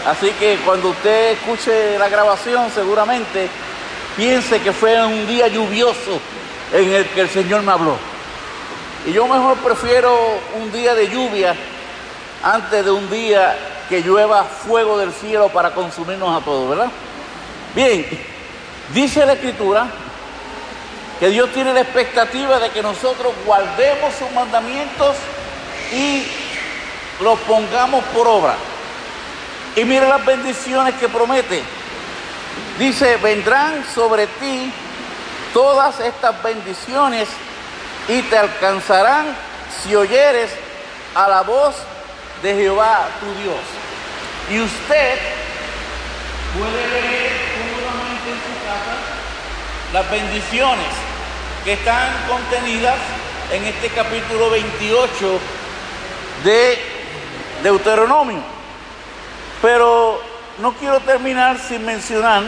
Así 0.06 0.32
que 0.32 0.58
cuando 0.66 0.89
usted 0.89 1.32
escuche 1.32 1.98
la 1.98 2.10
grabación, 2.10 2.70
seguramente 2.74 3.50
piense 4.16 4.62
que 4.62 4.72
fue 4.72 5.04
un 5.06 5.26
día 5.28 5.48
lluvioso 5.48 6.20
en 6.72 6.92
el 6.94 7.06
que 7.10 7.22
el 7.22 7.30
Señor 7.30 7.62
me 7.63 7.72
habló. 7.72 7.98
Y 9.06 9.12
yo 9.12 9.28
mejor 9.28 9.58
prefiero 9.58 10.39
un 10.56 10.72
día 10.72 10.94
de 10.94 11.10
lluvia 11.10 11.56
antes 12.44 12.86
de 12.86 12.92
un 12.92 13.10
día 13.10 13.58
que 13.89 14.02
llueva 14.02 14.44
fuego 14.44 14.98
del 14.98 15.12
cielo 15.13 15.50
para 15.50 15.72
consumirnos 15.72 16.42
a 16.42 16.46
todos, 16.46 16.70
¿verdad? 16.70 16.92
Bien, 17.76 18.06
dice 18.94 19.26
la 19.26 19.34
Escritura 19.34 19.88
que 21.24 21.30
Dios 21.30 21.54
tiene 21.54 21.74
la 21.74 21.80
expectativa 21.80 22.60
de 22.60 22.70
que 22.72 22.84
nosotros 22.84 23.34
guardemos 23.46 24.14
sus 24.14 24.30
mandamientos 24.32 25.16
y 25.94 26.28
los 27.22 27.40
pongamos 27.40 28.04
por 28.14 28.28
obra. 28.28 28.56
Y 29.78 29.86
mire 29.86 30.06
las 30.06 30.26
bendiciones 30.26 30.96
que 30.96 31.08
promete. 31.08 31.64
Dice, 32.78 33.16
vendrán 33.24 33.86
sobre 33.96 34.28
ti 34.28 34.70
todas 35.54 35.98
estas 36.02 36.44
bendiciones 36.44 37.30
y 38.10 38.22
te 38.24 38.38
alcanzarán 38.38 39.28
si 39.82 39.96
oyeres 39.96 40.52
a 41.16 41.30
la 41.30 41.42
voz 41.44 41.74
de 42.42 42.54
Jehová 42.54 43.08
tu 43.22 43.28
Dios. 43.42 43.62
Y 44.50 44.60
usted 44.60 45.20
puede 46.60 46.88
leer 46.90 47.32
cómodamente 47.56 48.30
en 48.30 48.40
su 48.44 48.66
casa 48.66 48.98
las 49.94 50.12
bendiciones 50.12 51.03
que 51.63 51.73
están 51.73 52.10
contenidas 52.28 52.97
en 53.52 53.63
este 53.65 53.89
capítulo 53.89 54.49
28 54.49 55.39
de 56.43 56.78
Deuteronomio. 57.63 58.41
Pero 59.62 60.21
no 60.60 60.73
quiero 60.73 60.99
terminar 60.99 61.58
sin 61.58 61.86
mencionar 61.86 62.43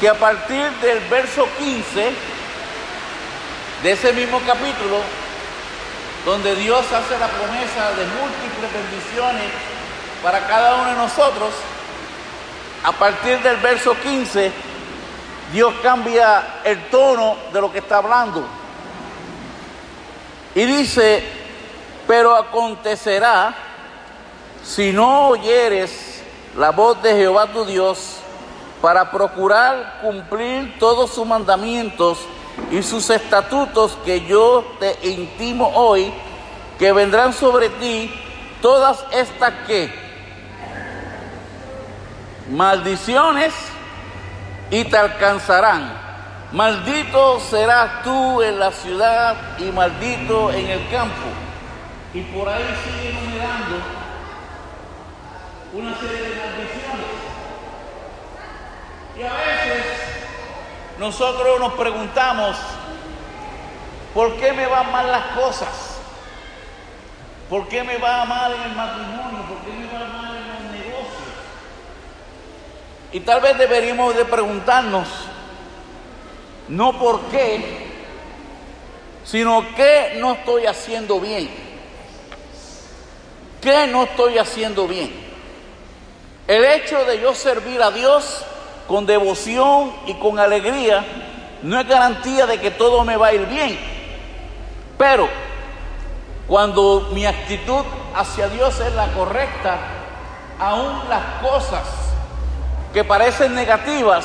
que 0.00 0.08
a 0.08 0.14
partir 0.14 0.70
del 0.82 0.98
verso 1.08 1.46
15 1.58 2.12
de 3.82 3.92
ese 3.92 4.12
mismo 4.12 4.40
capítulo, 4.40 5.00
donde 6.24 6.56
Dios 6.56 6.80
hace 6.80 7.18
la 7.18 7.28
promesa 7.28 7.90
de 7.90 8.06
múltiples 8.06 8.72
bendiciones 8.72 9.50
para 10.22 10.40
cada 10.46 10.74
uno 10.76 10.90
de 10.90 10.96
nosotros, 10.96 11.50
a 12.82 12.92
partir 12.92 13.38
del 13.40 13.56
verso 13.58 13.94
15, 14.02 14.50
Dios 15.54 15.72
cambia 15.84 16.62
el 16.64 16.90
tono 16.90 17.36
de 17.52 17.60
lo 17.60 17.70
que 17.70 17.78
está 17.78 17.98
hablando. 17.98 18.44
Y 20.52 20.64
dice, 20.64 21.22
pero 22.08 22.34
acontecerá, 22.34 23.54
si 24.64 24.92
no 24.92 25.28
oyeres 25.28 26.24
la 26.56 26.70
voz 26.70 27.00
de 27.04 27.14
Jehová 27.14 27.46
tu 27.46 27.64
Dios, 27.64 28.16
para 28.82 29.12
procurar 29.12 30.00
cumplir 30.02 30.76
todos 30.80 31.14
sus 31.14 31.24
mandamientos 31.24 32.18
y 32.72 32.82
sus 32.82 33.08
estatutos 33.10 33.96
que 34.04 34.22
yo 34.26 34.64
te 34.80 35.08
intimo 35.08 35.68
hoy, 35.76 36.12
que 36.80 36.90
vendrán 36.90 37.32
sobre 37.32 37.68
ti 37.68 38.12
todas 38.60 39.04
estas 39.12 39.52
que 39.68 39.88
maldiciones 42.50 43.54
y 44.70 44.84
te 44.84 44.96
alcanzarán. 44.96 46.04
Maldito 46.52 47.40
serás 47.40 48.02
tú 48.02 48.42
en 48.42 48.58
la 48.58 48.70
ciudad 48.70 49.36
y 49.58 49.64
maldito 49.72 50.52
en 50.52 50.66
el 50.68 50.88
campo. 50.88 51.26
Y 52.12 52.22
por 52.22 52.48
ahí 52.48 52.64
sigue 52.84 53.10
enumerando 53.10 53.76
una 55.72 55.98
serie 55.98 56.28
de 56.28 56.36
maldiciones. 56.36 57.14
Y 59.16 59.22
a 59.22 59.32
veces 59.32 59.84
nosotros 60.98 61.58
nos 61.58 61.72
preguntamos, 61.74 62.56
¿por 64.12 64.36
qué 64.36 64.52
me 64.52 64.66
van 64.66 64.92
mal 64.92 65.10
las 65.10 65.24
cosas? 65.36 65.98
¿Por 67.50 67.68
qué 67.68 67.82
me 67.82 67.98
va 67.98 68.24
mal 68.24 68.52
en 68.52 68.62
el 68.62 68.76
matrimonio? 68.76 69.42
¿Por 69.48 69.58
qué 69.58 69.72
me 69.72 69.86
va 69.86 70.06
mal 70.08 70.36
en 70.36 70.48
los 70.48 70.60
negocios? 70.72 71.34
Y 73.14 73.20
tal 73.20 73.40
vez 73.40 73.56
deberíamos 73.56 74.16
de 74.16 74.24
preguntarnos, 74.24 75.06
no 76.66 76.98
por 76.98 77.20
qué, 77.26 77.86
sino 79.24 79.64
qué 79.76 80.16
no 80.18 80.32
estoy 80.32 80.66
haciendo 80.66 81.20
bien. 81.20 81.48
¿Qué 83.60 83.86
no 83.86 84.02
estoy 84.02 84.38
haciendo 84.38 84.88
bien? 84.88 85.14
El 86.48 86.64
hecho 86.64 87.04
de 87.04 87.20
yo 87.20 87.36
servir 87.36 87.80
a 87.82 87.92
Dios 87.92 88.44
con 88.88 89.06
devoción 89.06 89.92
y 90.06 90.14
con 90.14 90.40
alegría, 90.40 91.04
no 91.62 91.78
es 91.78 91.86
garantía 91.86 92.48
de 92.48 92.58
que 92.58 92.72
todo 92.72 93.04
me 93.04 93.16
va 93.16 93.28
a 93.28 93.34
ir 93.34 93.46
bien. 93.46 93.78
Pero 94.98 95.28
cuando 96.48 97.10
mi 97.12 97.26
actitud 97.26 97.84
hacia 98.12 98.48
Dios 98.48 98.80
es 98.80 98.92
la 98.94 99.06
correcta, 99.12 99.78
aún 100.58 101.08
las 101.08 101.40
cosas 101.40 102.03
que 102.94 103.02
parecen 103.02 103.56
negativas 103.56 104.24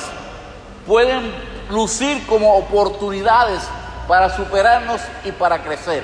pueden 0.86 1.34
lucir 1.72 2.26
como 2.28 2.56
oportunidades 2.56 3.68
para 4.08 4.30
superarnos 4.30 5.02
y 5.26 5.32
para 5.32 5.64
crecer. 5.64 6.04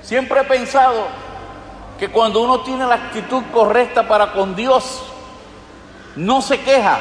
Siempre 0.00 0.40
he 0.40 0.44
pensado 0.44 1.08
que 1.98 2.08
cuando 2.10 2.42
uno 2.42 2.60
tiene 2.60 2.86
la 2.86 2.94
actitud 2.94 3.42
correcta 3.52 4.06
para 4.06 4.32
con 4.32 4.54
Dios, 4.54 5.02
no 6.14 6.40
se 6.42 6.60
queja, 6.60 7.00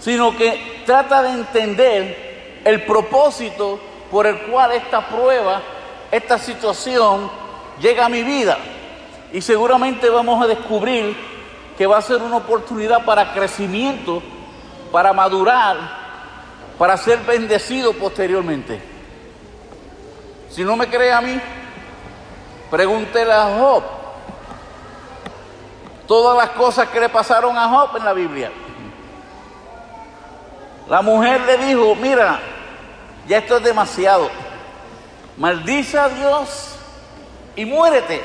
sino 0.00 0.36
que 0.36 0.82
trata 0.84 1.22
de 1.22 1.30
entender 1.30 2.60
el 2.64 2.82
propósito 2.82 3.80
por 4.10 4.26
el 4.26 4.36
cual 4.42 4.72
esta 4.72 5.06
prueba, 5.06 5.62
esta 6.10 6.38
situación 6.38 7.30
llega 7.80 8.06
a 8.06 8.08
mi 8.08 8.24
vida. 8.24 8.58
Y 9.32 9.40
seguramente 9.40 10.08
vamos 10.10 10.42
a 10.42 10.48
descubrir 10.48 11.31
que 11.82 11.86
va 11.88 11.98
a 11.98 12.02
ser 12.02 12.22
una 12.22 12.36
oportunidad 12.36 13.04
para 13.04 13.32
crecimiento, 13.32 14.22
para 14.92 15.12
madurar, 15.12 15.76
para 16.78 16.96
ser 16.96 17.18
bendecido 17.24 17.92
posteriormente. 17.92 18.80
Si 20.48 20.62
no 20.62 20.76
me 20.76 20.86
cree 20.86 21.12
a 21.12 21.20
mí, 21.20 21.40
pregúntele 22.70 23.32
a 23.32 23.58
Job. 23.58 23.82
Todas 26.06 26.36
las 26.36 26.50
cosas 26.50 26.88
que 26.88 27.00
le 27.00 27.08
pasaron 27.08 27.58
a 27.58 27.68
Job 27.68 27.96
en 27.96 28.04
la 28.04 28.12
Biblia. 28.12 28.52
La 30.88 31.02
mujer 31.02 31.40
le 31.40 31.66
dijo, 31.66 31.96
mira, 31.96 32.38
ya 33.26 33.38
esto 33.38 33.56
es 33.56 33.64
demasiado. 33.64 34.30
Maldice 35.36 35.98
a 35.98 36.08
Dios 36.08 36.76
y 37.56 37.64
muérete. 37.64 38.22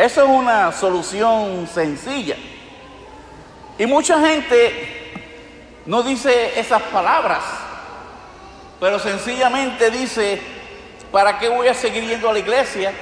Eso 0.00 0.22
es 0.22 0.30
una 0.30 0.72
solución 0.72 1.68
sencilla. 1.70 2.34
Y 3.76 3.84
mucha 3.84 4.18
gente 4.18 5.12
no 5.84 6.02
dice 6.02 6.58
esas 6.58 6.80
palabras, 6.84 7.42
pero 8.80 8.98
sencillamente 8.98 9.90
dice, 9.90 10.40
¿para 11.12 11.38
qué 11.38 11.50
voy 11.50 11.68
a 11.68 11.74
seguir 11.74 12.08
yendo 12.08 12.30
a 12.30 12.32
la 12.32 12.38
iglesia? 12.38 12.94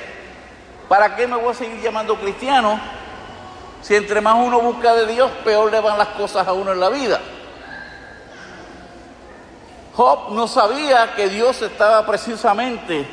¿Para 0.88 1.14
qué 1.14 1.28
me 1.28 1.36
voy 1.36 1.52
a 1.52 1.54
seguir 1.54 1.80
llamando 1.80 2.16
cristiano? 2.16 2.80
Si 3.80 3.94
entre 3.94 4.20
más 4.20 4.34
uno 4.34 4.58
busca 4.58 4.92
de 4.94 5.06
Dios, 5.06 5.30
peor 5.44 5.70
le 5.70 5.78
van 5.78 5.98
las 5.98 6.08
cosas 6.08 6.48
a 6.48 6.52
uno 6.52 6.72
en 6.72 6.80
la 6.80 6.88
vida. 6.88 7.20
Job 9.94 10.32
no 10.32 10.48
sabía 10.48 11.14
que 11.14 11.28
Dios 11.28 11.62
estaba 11.62 12.04
precisamente 12.04 13.06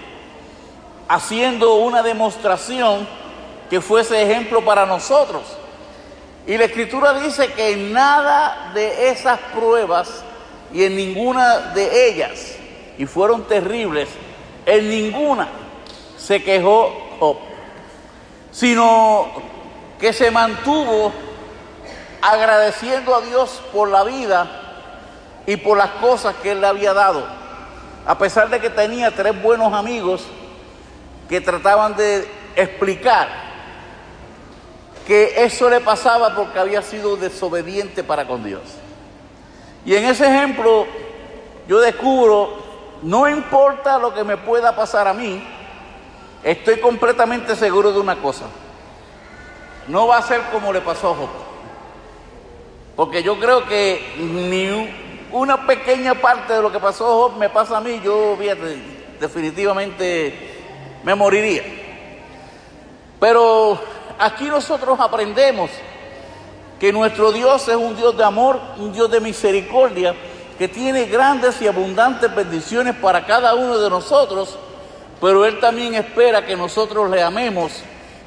haciendo 1.08 1.76
una 1.76 2.02
demostración 2.02 3.25
que 3.70 3.82
fuese 3.82 4.22
ejemplo 4.22 4.64
para 4.64 4.86
nosotros. 4.86 5.44
Y 6.48 6.58
la 6.58 6.66
escritura 6.66 7.14
dice 7.20 7.48
que 7.54 7.72
en 7.72 7.92
nada 7.92 8.72
de 8.74 9.10
esas 9.10 9.40
pruebas 9.56 10.24
y 10.72 10.84
en 10.84 10.96
ninguna 10.96 11.58
de 11.74 12.10
ellas, 12.10 12.56
y 12.98 13.06
fueron 13.06 13.44
terribles, 13.48 14.10
en 14.66 14.90
ninguna 14.90 15.48
se 16.18 16.44
quejó 16.44 16.92
Job, 17.20 17.38
sino 18.52 19.28
que 20.00 20.12
se 20.14 20.32
mantuvo 20.32 21.12
agradeciendo 22.22 23.16
a 23.16 23.22
Dios 23.22 23.62
por 23.72 23.90
la 23.90 24.04
vida 24.04 24.48
y 25.46 25.58
por 25.58 25.78
las 25.78 25.92
cosas 25.92 26.36
que 26.42 26.52
Él 26.52 26.62
le 26.62 26.68
había 26.68 26.94
dado. 26.94 27.26
A 28.06 28.18
pesar 28.18 28.50
de 28.50 28.60
que 28.60 28.70
tenía 28.70 29.12
tres 29.12 29.40
buenos 29.42 29.74
amigos 29.74 30.26
que 31.30 31.42
trataban 31.42 31.96
de 31.96 32.28
explicar 32.56 33.45
que 35.06 35.44
eso 35.44 35.70
le 35.70 35.82
pasaba 35.82 36.36
porque 36.36 36.60
había 36.60 36.82
sido 36.82 37.16
desobediente 37.16 38.04
para 38.04 38.28
con 38.28 38.44
Dios. 38.44 38.64
Y 39.86 39.96
en 39.96 40.06
ese 40.06 40.26
ejemplo 40.26 40.88
yo 41.68 41.80
descubro, 41.80 42.58
no 43.04 43.30
importa 43.30 44.00
lo 44.00 44.14
que 44.14 44.24
me 44.24 44.38
pueda 44.38 44.76
pasar 44.76 45.08
a 45.08 45.14
mí, 45.14 45.44
estoy 46.44 46.80
completamente 46.80 47.56
seguro 47.56 47.92
de 47.92 48.00
una 48.00 48.16
cosa 48.16 48.46
no 49.88 50.08
va 50.08 50.18
a 50.18 50.22
ser 50.22 50.42
como 50.52 50.74
le 50.74 50.82
pasó 50.82 51.12
a 51.12 51.16
Job. 51.16 51.30
Porque 52.96 53.24
yo 53.24 53.40
creo 53.40 53.66
que 53.66 54.16
ni 54.18 54.90
una 55.32 55.68
pequeña 55.68 56.16
parte 56.16 56.54
de 56.54 56.62
lo 56.62 56.72
que 56.72 56.80
pasó 56.80 57.06
a 57.06 57.30
Job 57.30 57.38
me 57.38 57.50
pasa 57.50 57.78
a 57.78 57.82
mí, 57.82 58.02
yo 58.04 58.38
definitivamente 59.20 60.34
me 61.04 61.14
moriría. 61.14 61.64
Pero 63.20 63.80
aquí 64.20 64.46
nosotros 64.46 65.00
aprendemos 65.00 65.70
que 66.80 66.92
nuestro 66.92 67.32
Dios 67.32 67.68
es 67.68 67.76
un 67.76 67.96
Dios 67.96 68.18
de 68.18 68.24
amor, 68.24 68.60
un 68.78 68.92
Dios 68.92 69.10
de 69.10 69.22
misericordia, 69.22 70.16
que 70.58 70.68
tiene 70.68 71.06
grandes 71.06 71.62
y 71.62 71.68
abundantes 71.68 72.34
bendiciones 72.34 72.96
para 72.96 73.26
cada 73.26 73.56
uno 73.56 73.78
de 73.78 73.90
nosotros, 73.90 74.58
pero 75.22 75.46
Él 75.46 75.60
también 75.60 75.96
espera 75.96 76.46
que 76.46 76.56
nosotros 76.56 77.10
le 77.10 77.22
amemos, 77.22 77.72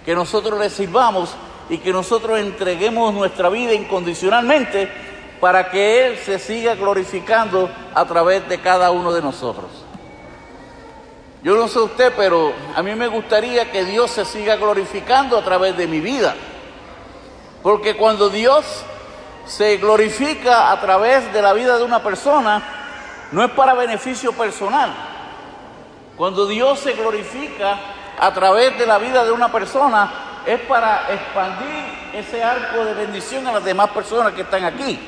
que 0.04 0.14
nosotros 0.14 0.58
le 0.58 0.70
sirvamos 0.70 1.30
y 1.68 1.78
que 1.78 1.92
nosotros 1.92 2.38
entreguemos 2.38 3.12
nuestra 3.14 3.48
vida 3.48 3.74
incondicionalmente 3.74 4.90
para 5.40 5.70
que 5.70 6.06
Él 6.06 6.18
se 6.18 6.38
siga 6.38 6.74
glorificando 6.74 7.70
a 7.94 8.04
través 8.04 8.48
de 8.48 8.60
cada 8.60 8.90
uno 8.90 9.12
de 9.12 9.22
nosotros. 9.22 9.87
Yo 11.42 11.54
no 11.54 11.68
sé 11.68 11.78
usted, 11.78 12.12
pero 12.16 12.52
a 12.74 12.82
mí 12.82 12.94
me 12.94 13.06
gustaría 13.06 13.70
que 13.70 13.84
Dios 13.84 14.10
se 14.10 14.24
siga 14.24 14.56
glorificando 14.56 15.38
a 15.38 15.44
través 15.44 15.76
de 15.76 15.86
mi 15.86 16.00
vida. 16.00 16.34
Porque 17.62 17.96
cuando 17.96 18.28
Dios 18.28 18.64
se 19.46 19.76
glorifica 19.76 20.72
a 20.72 20.80
través 20.80 21.32
de 21.32 21.40
la 21.40 21.52
vida 21.52 21.78
de 21.78 21.84
una 21.84 22.02
persona, 22.02 22.62
no 23.30 23.44
es 23.44 23.50
para 23.52 23.74
beneficio 23.74 24.32
personal. 24.32 24.92
Cuando 26.16 26.46
Dios 26.46 26.80
se 26.80 26.94
glorifica 26.94 27.78
a 28.18 28.34
través 28.34 28.76
de 28.76 28.86
la 28.86 28.98
vida 28.98 29.24
de 29.24 29.30
una 29.30 29.52
persona, 29.52 30.42
es 30.44 30.60
para 30.62 31.12
expandir 31.12 31.84
ese 32.14 32.42
arco 32.42 32.84
de 32.84 32.94
bendición 32.94 33.46
a 33.46 33.52
las 33.52 33.64
demás 33.64 33.90
personas 33.90 34.32
que 34.32 34.42
están 34.42 34.64
aquí. 34.64 34.98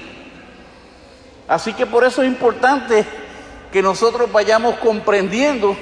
Así 1.48 1.72
que 1.72 1.86
por 1.86 2.04
eso 2.04 2.22
es 2.22 2.28
importante 2.28 3.04
que 3.72 3.82
nosotros 3.82 4.30
vayamos 4.30 4.76
comprendiendo 4.76 5.76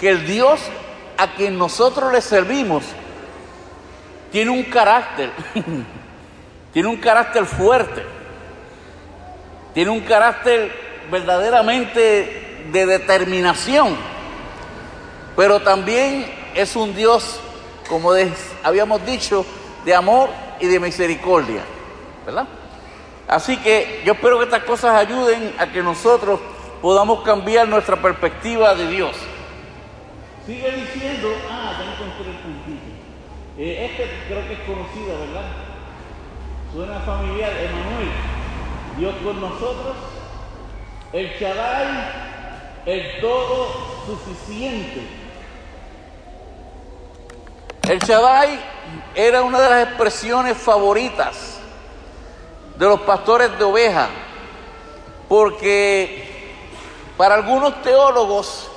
que 0.00 0.08
el 0.08 0.26
Dios 0.26 0.60
a 1.18 1.34
quien 1.34 1.58
nosotros 1.58 2.10
le 2.12 2.22
servimos 2.22 2.82
tiene 4.32 4.50
un 4.50 4.62
carácter, 4.64 5.30
tiene 6.72 6.88
un 6.88 6.96
carácter 6.96 7.44
fuerte, 7.44 8.02
tiene 9.74 9.90
un 9.90 10.00
carácter 10.00 10.72
verdaderamente 11.10 12.62
de 12.72 12.86
determinación, 12.86 13.96
pero 15.36 15.60
también 15.60 16.32
es 16.54 16.74
un 16.76 16.94
Dios, 16.94 17.38
como 17.88 18.12
habíamos 18.62 19.04
dicho, 19.04 19.44
de 19.84 19.94
amor 19.94 20.30
y 20.60 20.66
de 20.66 20.80
misericordia, 20.80 21.62
¿verdad? 22.24 22.46
Así 23.28 23.56
que 23.58 24.02
yo 24.04 24.14
espero 24.14 24.38
que 24.38 24.44
estas 24.44 24.64
cosas 24.64 24.94
ayuden 24.94 25.54
a 25.58 25.66
que 25.70 25.82
nosotros 25.82 26.40
podamos 26.80 27.22
cambiar 27.22 27.68
nuestra 27.68 27.96
perspectiva 27.96 28.74
de 28.74 28.88
Dios. 28.88 29.16
Sigue 30.50 30.68
diciendo, 30.72 31.28
ah, 31.48 31.74
ya 31.78 31.92
encontré 31.92 32.32
el 32.32 32.38
puntito. 32.38 32.90
Eh, 33.56 33.86
este 33.88 34.10
creo 34.26 34.48
que 34.48 34.54
es 34.54 34.60
conocido, 34.66 35.20
¿verdad? 35.20 35.44
Suena 36.72 36.98
familiar, 37.02 37.52
Emanuel. 37.52 38.10
Dios 38.98 39.14
con 39.22 39.40
nosotros, 39.40 39.96
el 41.12 41.30
Shaddai, 41.38 41.86
el 42.84 43.20
todo 43.20 43.68
suficiente. 44.06 45.06
El 47.88 48.00
Shaddai 48.00 48.58
era 49.14 49.42
una 49.42 49.60
de 49.60 49.70
las 49.70 49.86
expresiones 49.86 50.56
favoritas 50.56 51.60
de 52.76 52.86
los 52.86 53.00
pastores 53.02 53.56
de 53.56 53.62
ovejas, 53.62 54.08
porque 55.28 56.56
para 57.16 57.36
algunos 57.36 57.80
teólogos 57.82 58.69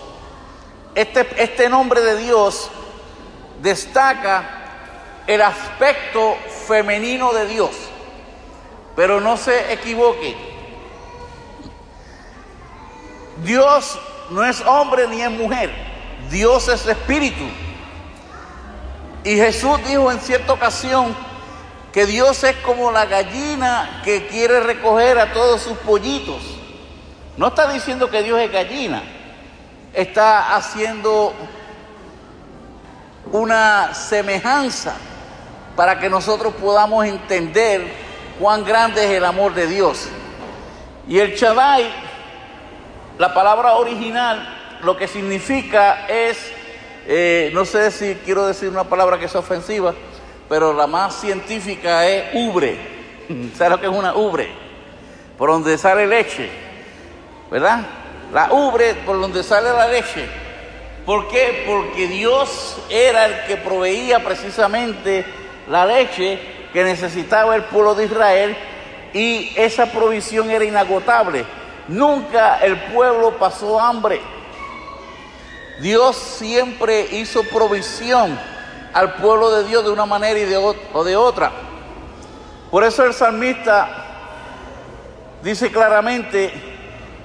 este, 0.95 1.27
este 1.41 1.69
nombre 1.69 2.01
de 2.01 2.17
Dios 2.17 2.69
destaca 3.61 4.43
el 5.27 5.41
aspecto 5.41 6.35
femenino 6.67 7.33
de 7.33 7.47
Dios, 7.47 7.71
pero 8.95 9.19
no 9.19 9.37
se 9.37 9.73
equivoque. 9.73 10.35
Dios 13.43 13.99
no 14.29 14.43
es 14.43 14.61
hombre 14.61 15.07
ni 15.07 15.21
es 15.21 15.31
mujer, 15.31 15.71
Dios 16.29 16.67
es 16.67 16.85
espíritu. 16.85 17.43
Y 19.23 19.35
Jesús 19.37 19.79
dijo 19.87 20.11
en 20.11 20.19
cierta 20.19 20.53
ocasión, 20.53 21.15
que 21.93 22.07
Dios 22.07 22.43
es 22.43 22.55
como 22.57 22.91
la 22.91 23.05
gallina 23.05 24.01
que 24.03 24.25
quiere 24.25 24.59
recoger 24.61 25.19
a 25.19 25.31
todos 25.31 25.61
sus 25.61 25.77
pollitos. 25.77 26.41
No 27.37 27.49
está 27.49 27.71
diciendo 27.71 28.09
que 28.09 28.23
Dios 28.23 28.39
es 28.39 28.51
gallina, 28.51 29.03
está 29.93 30.55
haciendo 30.55 31.33
una 33.31 33.93
semejanza 33.93 34.95
para 35.75 35.99
que 35.99 36.09
nosotros 36.09 36.53
podamos 36.55 37.05
entender 37.05 37.81
cuán 38.39 38.63
grande 38.63 39.05
es 39.05 39.11
el 39.11 39.25
amor 39.25 39.53
de 39.53 39.67
Dios. 39.67 40.07
Y 41.07 41.19
el 41.19 41.35
Shaddai, 41.35 41.91
la 43.17 43.33
palabra 43.33 43.75
original, 43.75 44.79
lo 44.83 44.97
que 44.97 45.07
significa 45.07 46.07
es, 46.07 46.51
eh, 47.07 47.51
no 47.53 47.65
sé 47.65 47.91
si 47.91 48.15
quiero 48.25 48.47
decir 48.47 48.69
una 48.69 48.83
palabra 48.83 49.19
que 49.19 49.27
sea 49.27 49.41
ofensiva, 49.41 49.93
pero 50.49 50.73
la 50.73 50.87
más 50.87 51.19
científica 51.19 52.07
es 52.07 52.25
ubre. 52.33 52.77
¿Sabes 53.57 53.71
lo 53.71 53.79
que 53.79 53.87
es 53.87 53.93
una 53.93 54.15
ubre? 54.15 54.51
Por 55.37 55.49
donde 55.49 55.77
sale 55.77 56.07
leche, 56.07 56.49
¿verdad? 57.49 57.81
La 58.33 58.51
ubre 58.51 58.95
por 59.05 59.21
donde 59.21 59.43
sale 59.43 59.71
la 59.71 59.87
leche. 59.87 60.27
¿Por 61.05 61.27
qué? 61.27 61.63
Porque 61.67 62.07
Dios 62.07 62.77
era 62.89 63.25
el 63.25 63.45
que 63.45 63.57
proveía 63.57 64.23
precisamente 64.23 65.23
la 65.69 65.85
leche 65.85 66.39
que 66.73 66.83
necesitaba 66.83 67.55
el 67.55 67.65
pueblo 67.65 67.93
de 67.93 68.05
Israel 68.05 68.57
y 69.13 69.53
esa 69.55 69.85
provisión 69.85 70.49
era 70.49 70.65
inagotable. 70.65 71.45
Nunca 71.87 72.57
el 72.57 72.77
pueblo 72.91 73.37
pasó 73.37 73.79
hambre. 73.79 74.19
Dios 75.79 76.15
siempre 76.15 77.07
hizo 77.11 77.43
provisión 77.43 78.39
al 78.93 79.13
pueblo 79.15 79.51
de 79.51 79.67
Dios 79.67 79.83
de 79.83 79.91
una 79.91 80.05
manera 80.05 80.39
y 80.39 80.45
de 80.45 80.57
o 80.57 81.03
de 81.03 81.15
otra. 81.15 81.51
Por 82.71 82.83
eso 82.83 83.05
el 83.05 83.13
salmista 83.13 84.05
dice 85.43 85.71
claramente 85.71 86.72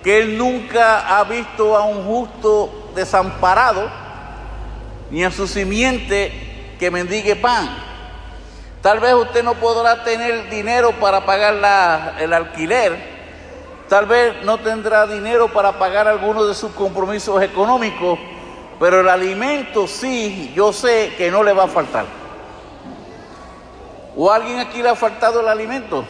que 0.02 0.18
él 0.18 0.38
nunca 0.38 1.18
ha 1.18 1.24
visto 1.24 1.76
a 1.76 1.84
un 1.84 2.04
justo 2.04 2.90
desamparado, 2.94 3.88
ni 5.11 5.24
a 5.24 5.30
su 5.30 5.46
simiente 5.46 6.76
que 6.78 6.90
mendigue 6.90 7.37
pan. 7.37 7.68
Tal 8.82 9.00
vez 9.00 9.14
usted 9.14 9.42
no 9.42 9.54
podrá 9.54 10.04
tener 10.04 10.48
dinero 10.50 10.92
para 10.92 11.24
pagar 11.26 12.14
el 12.20 12.32
alquiler, 12.32 12.96
tal 13.88 14.06
vez 14.06 14.44
no 14.44 14.58
tendrá 14.58 15.06
dinero 15.06 15.48
para 15.48 15.78
pagar 15.78 16.06
algunos 16.06 16.46
de 16.46 16.54
sus 16.54 16.72
compromisos 16.72 17.42
económicos, 17.42 18.18
pero 18.78 19.00
el 19.00 19.08
alimento 19.08 19.88
sí, 19.88 20.52
yo 20.54 20.72
sé 20.72 21.14
que 21.18 21.30
no 21.30 21.42
le 21.42 21.52
va 21.52 21.64
a 21.64 21.68
faltar. 21.68 22.04
¿O 24.16 24.30
alguien 24.30 24.58
aquí 24.61 24.82
le 24.82 24.88
ha 24.88 24.94
faltado 24.94 25.40
el 25.40 25.48
alimento? 25.48 26.04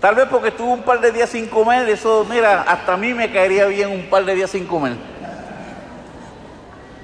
Tal 0.00 0.14
vez 0.14 0.26
porque 0.30 0.48
estuvo 0.48 0.72
un 0.72 0.82
par 0.82 1.00
de 1.00 1.10
días 1.10 1.30
sin 1.30 1.46
comer, 1.46 1.88
eso, 1.88 2.26
mira, 2.28 2.62
hasta 2.62 2.94
a 2.94 2.96
mí 2.96 3.14
me 3.14 3.32
caería 3.32 3.66
bien 3.66 3.90
un 3.90 4.10
par 4.10 4.24
de 4.24 4.34
días 4.34 4.50
sin 4.50 4.66
comer. 4.66 4.94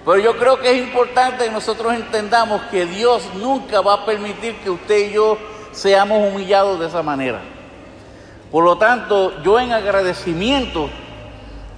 Pero 0.04 0.18
yo 0.18 0.36
creo 0.36 0.58
que 0.58 0.70
es 0.70 0.78
importante 0.78 1.44
que 1.44 1.50
nosotros 1.50 1.94
entendamos 1.94 2.60
que 2.70 2.86
Dios 2.86 3.28
nunca 3.34 3.80
va 3.80 3.94
a 3.94 4.04
permitir 4.04 4.56
que 4.56 4.70
usted 4.70 5.10
y 5.10 5.12
yo 5.12 5.38
seamos 5.70 6.32
humillados 6.32 6.80
de 6.80 6.86
esa 6.88 7.02
manera. 7.02 7.40
Por 8.50 8.64
lo 8.64 8.76
tanto, 8.76 9.40
yo 9.42 9.58
en 9.58 9.72
agradecimiento 9.72 10.90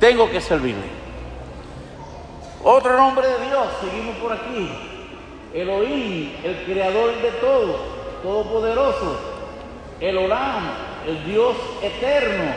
tengo 0.00 0.28
que 0.30 0.40
servirle. 0.40 1.04
Otro 2.64 2.96
nombre 2.96 3.28
de 3.28 3.46
Dios, 3.46 3.66
seguimos 3.80 4.16
por 4.16 4.32
aquí. 4.32 4.70
Elohim, 5.52 6.32
el 6.42 6.64
creador 6.64 7.14
de 7.22 7.30
todo, 7.32 7.76
todopoderoso. 8.22 9.18
El 10.00 10.18
Olam, 10.18 10.93
el 11.06 11.24
Dios 11.24 11.56
eterno. 11.82 12.52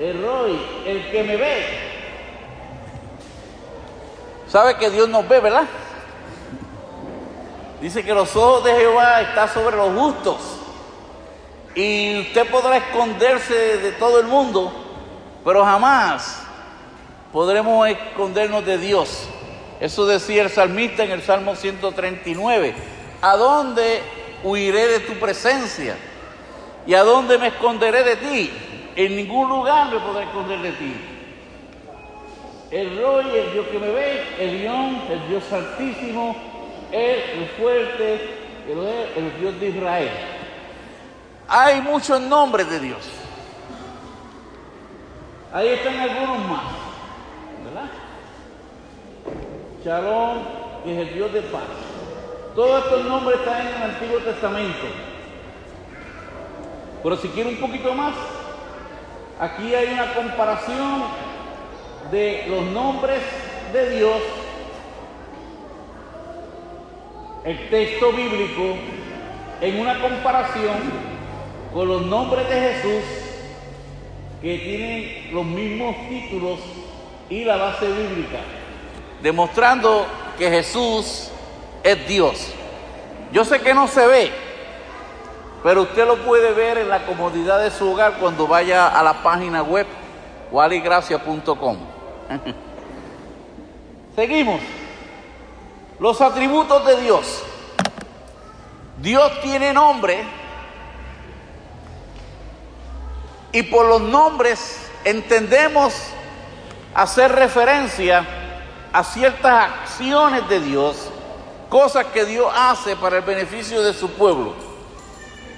El 0.00 0.22
Roy, 0.22 0.60
el 0.86 1.10
que 1.10 1.22
me 1.24 1.36
ve. 1.36 1.66
¿Sabe 4.48 4.76
que 4.76 4.90
Dios 4.90 5.08
nos 5.08 5.28
ve, 5.28 5.40
verdad? 5.40 5.64
Dice 7.80 8.04
que 8.04 8.14
los 8.14 8.34
ojos 8.36 8.64
de 8.64 8.74
Jehová 8.74 9.22
están 9.22 9.48
sobre 9.48 9.76
los 9.76 9.90
justos. 9.98 10.36
Y 11.74 12.20
usted 12.20 12.48
podrá 12.48 12.76
esconderse 12.78 13.78
de 13.78 13.92
todo 13.92 14.20
el 14.20 14.26
mundo, 14.26 14.72
pero 15.44 15.64
jamás 15.64 16.42
podremos 17.32 17.88
escondernos 17.88 18.64
de 18.64 18.78
Dios. 18.78 19.28
Eso 19.80 20.06
decía 20.06 20.42
el 20.42 20.50
salmista 20.50 21.04
en 21.04 21.12
el 21.12 21.22
Salmo 21.22 21.54
139. 21.54 22.74
¿A 23.20 23.36
dónde 23.36 24.02
huiré 24.42 24.86
de 24.88 25.00
tu 25.00 25.14
presencia? 25.14 25.96
¿Y 26.88 26.94
a 26.94 27.04
dónde 27.04 27.36
me 27.36 27.48
esconderé 27.48 28.02
de 28.02 28.16
ti? 28.16 28.50
En 28.96 29.14
ningún 29.14 29.46
lugar 29.46 29.92
me 29.92 30.00
podré 30.00 30.24
esconder 30.24 30.58
de 30.62 30.72
ti. 30.72 30.94
El 32.70 32.98
Roy, 32.98 33.26
el 33.26 33.52
Dios 33.52 33.66
que 33.66 33.78
me 33.78 33.90
ve, 33.90 34.24
el 34.38 34.58
león, 34.62 35.02
el 35.10 35.28
Dios 35.28 35.52
altísimo, 35.52 36.34
él, 36.90 37.20
el 37.34 37.46
fuerte, 37.60 38.14
el, 38.66 39.22
el 39.22 39.38
Dios 39.38 39.60
de 39.60 39.68
Israel. 39.68 40.10
Hay 41.46 41.82
muchos 41.82 42.22
nombres 42.22 42.70
de 42.70 42.80
Dios. 42.80 43.06
Ahí 45.52 45.68
están 45.68 45.94
algunos 45.94 46.38
más, 46.48 46.62
¿verdad? 47.64 47.90
Shalom, 49.84 50.38
que 50.84 50.92
es 50.94 51.08
el 51.08 51.14
Dios 51.14 51.32
de 51.34 51.42
paz. 51.42 51.62
Todos 52.54 52.82
estos 52.82 53.04
nombres 53.04 53.40
están 53.40 53.60
en 53.60 53.74
el 53.74 53.82
Antiguo 53.90 54.18
Testamento. 54.20 54.86
Pero 57.02 57.16
si 57.16 57.28
quiere 57.28 57.50
un 57.50 57.56
poquito 57.56 57.94
más, 57.94 58.14
aquí 59.40 59.74
hay 59.74 59.92
una 59.92 60.14
comparación 60.14 61.04
de 62.10 62.46
los 62.48 62.64
nombres 62.64 63.20
de 63.72 63.96
Dios, 63.96 64.22
el 67.44 67.70
texto 67.70 68.12
bíblico, 68.12 68.76
en 69.60 69.80
una 69.80 70.00
comparación 70.00 70.76
con 71.72 71.88
los 71.88 72.02
nombres 72.06 72.48
de 72.48 72.60
Jesús, 72.60 73.04
que 74.40 74.58
tienen 74.58 75.34
los 75.34 75.44
mismos 75.44 75.96
títulos 76.08 76.60
y 77.28 77.44
la 77.44 77.56
base 77.56 77.86
bíblica, 77.86 78.38
demostrando 79.22 80.06
que 80.38 80.48
Jesús 80.48 81.30
es 81.82 82.08
Dios. 82.08 82.52
Yo 83.32 83.44
sé 83.44 83.60
que 83.60 83.74
no 83.74 83.88
se 83.88 84.06
ve, 84.06 84.30
pero 85.62 85.82
usted 85.82 86.06
lo 86.06 86.16
puede 86.18 86.52
ver 86.52 86.78
en 86.78 86.88
la 86.88 87.04
comodidad 87.04 87.60
de 87.60 87.70
su 87.70 87.90
hogar 87.90 88.14
cuando 88.18 88.46
vaya 88.46 88.88
a 88.88 89.02
la 89.02 89.22
página 89.22 89.62
web 89.62 89.86
waligracia.com. 90.50 91.76
Seguimos. 94.16 94.60
Los 95.98 96.20
atributos 96.20 96.86
de 96.86 97.00
Dios. 97.00 97.42
Dios 98.98 99.40
tiene 99.42 99.72
nombre 99.72 100.24
y 103.52 103.62
por 103.64 103.86
los 103.86 104.00
nombres 104.00 104.90
entendemos 105.04 105.94
hacer 106.94 107.32
referencia 107.32 108.24
a 108.92 109.04
ciertas 109.04 109.70
acciones 109.70 110.48
de 110.48 110.60
Dios, 110.60 111.10
cosas 111.68 112.06
que 112.06 112.24
Dios 112.24 112.52
hace 112.54 112.96
para 112.96 113.18
el 113.18 113.22
beneficio 113.22 113.82
de 113.82 113.92
su 113.92 114.10
pueblo. 114.10 114.67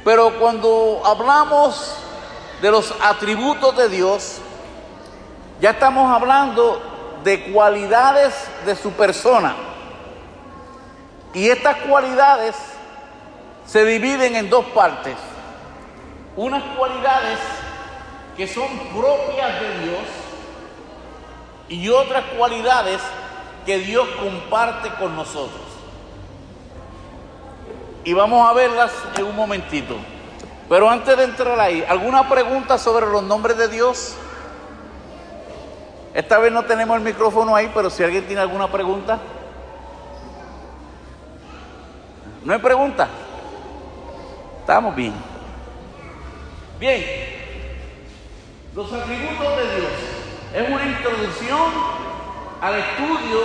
Pero 0.04 0.38
cuando 0.38 1.02
hablamos 1.04 1.96
de 2.62 2.70
los 2.70 2.94
atributos 3.02 3.76
de 3.76 3.88
Dios, 3.88 4.38
ya 5.60 5.70
estamos 5.70 6.10
hablando 6.10 6.80
de 7.22 7.52
cualidades 7.52 8.34
de 8.64 8.74
su 8.76 8.92
persona. 8.92 9.54
Y 11.34 11.48
estas 11.48 11.76
cualidades 11.82 12.56
se 13.66 13.84
dividen 13.84 14.36
en 14.36 14.50
dos 14.50 14.64
partes. 14.66 15.16
Unas 16.36 16.62
cualidades 16.76 17.38
que 18.36 18.46
son 18.46 18.68
propias 18.94 19.60
de 19.60 19.78
Dios 19.80 20.02
y 21.68 21.88
otras 21.88 22.24
cualidades 22.36 23.00
que 23.66 23.78
Dios 23.78 24.08
comparte 24.18 24.90
con 24.94 25.14
nosotros. 25.14 25.69
Y 28.04 28.12
vamos 28.12 28.48
a 28.48 28.52
verlas 28.52 28.92
en 29.16 29.24
un 29.24 29.36
momentito. 29.36 29.96
Pero 30.68 30.88
antes 30.88 31.16
de 31.16 31.24
entrar 31.24 31.58
ahí, 31.58 31.84
¿alguna 31.88 32.28
pregunta 32.28 32.78
sobre 32.78 33.06
los 33.06 33.22
nombres 33.22 33.56
de 33.56 33.68
Dios? 33.68 34.14
Esta 36.14 36.38
vez 36.38 36.52
no 36.52 36.64
tenemos 36.64 36.96
el 36.96 37.02
micrófono 37.02 37.54
ahí, 37.54 37.70
pero 37.74 37.90
si 37.90 38.02
alguien 38.02 38.24
tiene 38.26 38.40
alguna 38.40 38.68
pregunta. 38.68 39.18
¿No 42.44 42.52
hay 42.52 42.58
pregunta? 42.58 43.08
Estamos 44.60 44.94
bien. 44.94 45.12
Bien. 46.78 47.04
Los 48.74 48.92
atributos 48.92 49.56
de 49.56 49.76
Dios 49.76 49.92
es 50.54 50.68
una 50.68 50.84
introducción 50.84 51.72
al 52.60 52.74
estudio 52.76 53.40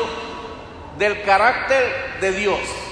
del 0.97 1.23
carácter 1.23 2.19
de 2.21 2.31
Dios. 2.31 2.84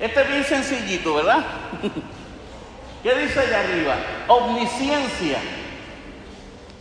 Este 0.00 0.22
es 0.22 0.28
bien 0.28 0.44
sencillito, 0.44 1.14
¿verdad? 1.14 1.44
¿Qué 3.02 3.14
dice 3.14 3.40
allá 3.40 3.60
arriba? 3.60 3.96
Omnisciencia. 4.28 5.38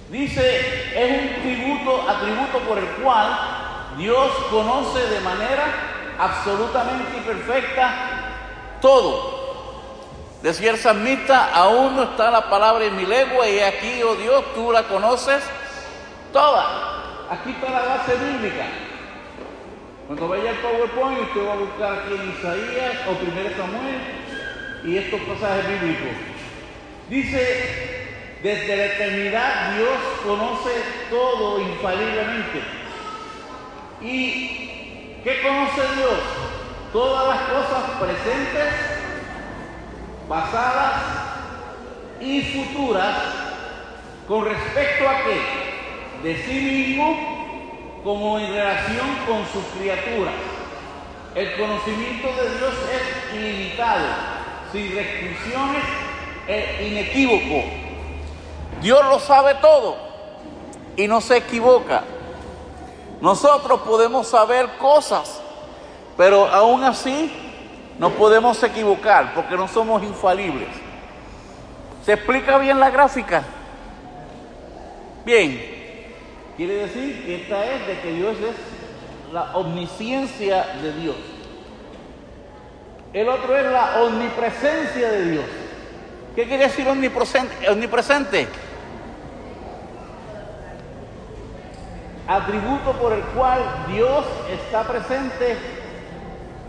Dice, 0.10 0.95
es 0.95 1.21
un 1.21 1.41
tributo, 1.41 2.10
atributo 2.10 2.60
por 2.60 2.77
el 2.77 2.88
cual 3.01 3.38
Dios 3.97 4.32
conoce 4.49 4.99
de 5.08 5.19
manera 5.19 5.65
absolutamente 6.17 7.19
perfecta 7.25 7.93
todo. 8.82 9.39
Decía 10.41 10.71
el 10.71 10.77
salmista, 10.77 11.53
aún 11.53 11.97
no 11.97 12.03
está 12.03 12.32
la 12.32 12.49
palabra 12.49 12.86
en 12.86 12.95
mi 12.95 13.05
lengua 13.05 13.47
y 13.47 13.60
aquí, 13.60 14.01
oh 14.01 14.15
Dios, 14.15 14.45
tú 14.55 14.71
la 14.71 14.84
conoces 14.84 15.43
toda. 16.32 17.27
Aquí 17.29 17.51
está 17.51 17.69
la 17.69 17.86
base 17.86 18.15
bíblica. 18.15 18.65
Cuando 20.10 20.28
vaya 20.28 20.50
el 20.50 20.58
PowerPoint, 20.58 21.22
usted 21.22 21.48
va 21.48 21.54
a 21.54 21.58
buscar 21.58 21.93
aquí 22.00 22.15
en 22.15 22.32
Isaías 22.32 22.95
o 23.06 23.12
1 23.12 23.56
Samuel 23.56 24.02
y 24.84 24.98
estos 24.98 25.22
pasajes 25.22 25.67
bíblicos. 25.69 26.17
Dice, 27.12 28.39
desde 28.41 28.76
la 28.76 28.86
eternidad 28.86 29.76
Dios 29.76 30.00
conoce 30.26 30.72
todo 31.12 31.62
infaliblemente. 31.62 32.60
¿Y 34.02 35.22
qué 35.24 35.41
conoce 35.43 35.82
Dios? 35.95 36.19
Todas 36.91 37.28
las 37.28 37.41
cosas 37.50 37.84
presentes, 38.00 38.74
pasadas 40.28 41.04
y 42.19 42.41
futuras 42.41 43.15
con 44.28 44.43
respecto 44.43 45.08
a 45.08 45.17
qué? 45.24 46.28
De 46.28 46.36
sí 46.36 46.62
mismo 46.62 47.28
como 48.03 48.39
en 48.39 48.53
relación 48.53 49.07
con 49.27 49.45
sus 49.47 49.63
criaturas. 49.77 50.33
El 51.35 51.55
conocimiento 51.57 52.27
de 52.27 52.57
Dios 52.57 52.73
es 52.91 53.35
ilimitado, 53.35 54.05
sin 54.71 54.95
restricciones 54.95 55.83
e 56.47 56.88
inequívoco. 56.89 57.69
Dios 58.81 59.05
lo 59.05 59.19
sabe 59.19 59.55
todo 59.55 59.97
y 60.95 61.07
no 61.07 61.21
se 61.21 61.38
equivoca. 61.38 62.03
Nosotros 63.21 63.81
podemos 63.81 64.27
saber 64.27 64.69
cosas, 64.77 65.41
pero 66.17 66.47
aún 66.47 66.83
así 66.83 67.31
no 67.99 68.12
podemos 68.12 68.62
equivocar 68.63 69.33
porque 69.33 69.55
no 69.55 69.67
somos 69.67 70.01
infalibles. 70.03 70.69
¿Se 72.05 72.13
explica 72.13 72.57
bien 72.57 72.79
la 72.79 72.89
gráfica? 72.89 73.43
Bien, 75.25 75.68
Quiere 76.60 76.74
decir 76.74 77.24
que 77.26 77.36
esta 77.43 77.65
es 77.74 77.88
de 77.88 78.02
que 78.02 78.12
Dios 78.12 78.36
es 78.36 79.34
la 79.34 79.56
omnisciencia 79.56 80.65
de 80.82 80.91
Dios. 80.91 81.15
El 83.13 83.30
otro 83.30 83.58
es 83.58 83.63
la 83.72 84.02
omnipresencia 84.02 85.10
de 85.10 85.32
Dios. 85.32 85.45
¿Qué 86.36 86.43
quiere 86.43 86.65
decir 86.65 86.86
omnipresente? 86.89 87.69
omnipresente? 87.69 88.50
Atributo 92.28 92.91
por 92.91 93.13
el 93.13 93.22
cual 93.22 93.62
Dios 93.88 94.26
está 94.52 94.84
presente 94.84 95.56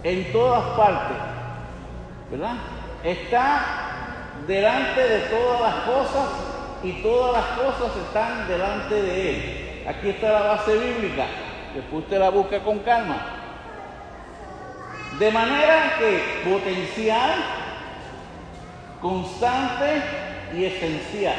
en 0.05 0.31
todas 0.31 0.63
partes. 0.77 1.17
¿Verdad? 2.31 2.55
Está 3.03 3.65
delante 4.47 5.01
de 5.01 5.19
todas 5.23 5.61
las 5.63 5.75
cosas 5.85 6.29
y 6.85 7.03
todas 7.03 7.33
las 7.33 7.59
cosas 7.59 7.97
están 8.07 8.47
delante 8.47 8.95
de 8.95 9.31
Él. 9.31 9.60
Aquí 9.87 10.11
está 10.11 10.33
la 10.33 10.43
base 10.43 10.77
bíblica. 10.77 11.27
Después 11.75 12.05
usted 12.05 12.19
la 12.19 12.31
busca 12.31 12.61
con 12.61 12.81
calma. 12.81 13.37
De 15.19 15.31
manera 15.31 15.95
que 15.99 16.51
potencial, 16.51 17.35
constante 19.01 20.03
y 20.55 20.65
esencial. 20.65 21.37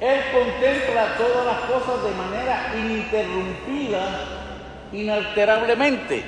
Él 0.00 0.20
contempla 0.32 1.16
todas 1.16 1.46
las 1.46 1.58
cosas 1.62 2.04
de 2.04 2.10
manera 2.12 2.72
ininterrumpida, 2.76 4.00
inalterablemente. 4.92 6.24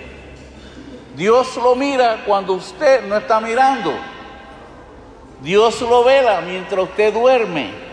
Dios 1.14 1.57
lo 1.57 1.76
mira 1.76 2.22
cuando 2.26 2.55
usted 2.55 3.07
no 3.07 3.16
está 3.16 3.41
mirando. 3.41 3.93
Dios 5.41 5.80
lo 5.82 6.05
vela 6.05 6.41
mientras 6.41 6.84
usted 6.84 7.12
duerme. 7.12 7.89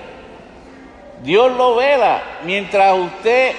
Dios 1.24 1.52
lo 1.58 1.76
vela 1.76 2.22
mientras 2.44 2.98
usted 2.98 3.56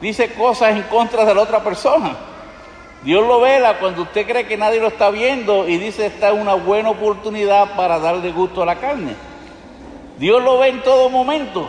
dice 0.00 0.32
cosas 0.34 0.70
en 0.70 0.82
contra 0.82 1.24
de 1.24 1.34
la 1.34 1.42
otra 1.42 1.62
persona. 1.62 2.16
Dios 3.02 3.26
lo 3.26 3.40
vela 3.40 3.78
cuando 3.78 4.02
usted 4.02 4.26
cree 4.26 4.46
que 4.46 4.56
nadie 4.56 4.80
lo 4.80 4.88
está 4.88 5.10
viendo 5.10 5.68
y 5.68 5.78
dice 5.78 6.06
esta 6.06 6.28
es 6.30 6.40
una 6.40 6.54
buena 6.54 6.90
oportunidad 6.90 7.76
para 7.76 7.98
darle 7.98 8.32
gusto 8.32 8.62
a 8.62 8.66
la 8.66 8.76
carne. 8.76 9.14
Dios 10.18 10.42
lo 10.42 10.58
ve 10.58 10.68
en 10.68 10.82
todo 10.82 11.08
momento. 11.08 11.68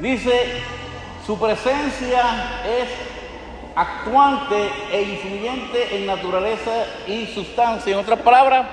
Dice, 0.00 0.62
su 1.26 1.38
presencia 1.38 2.22
es 2.66 2.88
actuante 3.74 4.68
e 4.92 5.02
influyente 5.02 5.96
en 5.96 6.06
naturaleza 6.06 6.72
y 7.06 7.26
sustancia. 7.26 7.92
En 7.92 7.98
otras 7.98 8.20
palabras, 8.20 8.66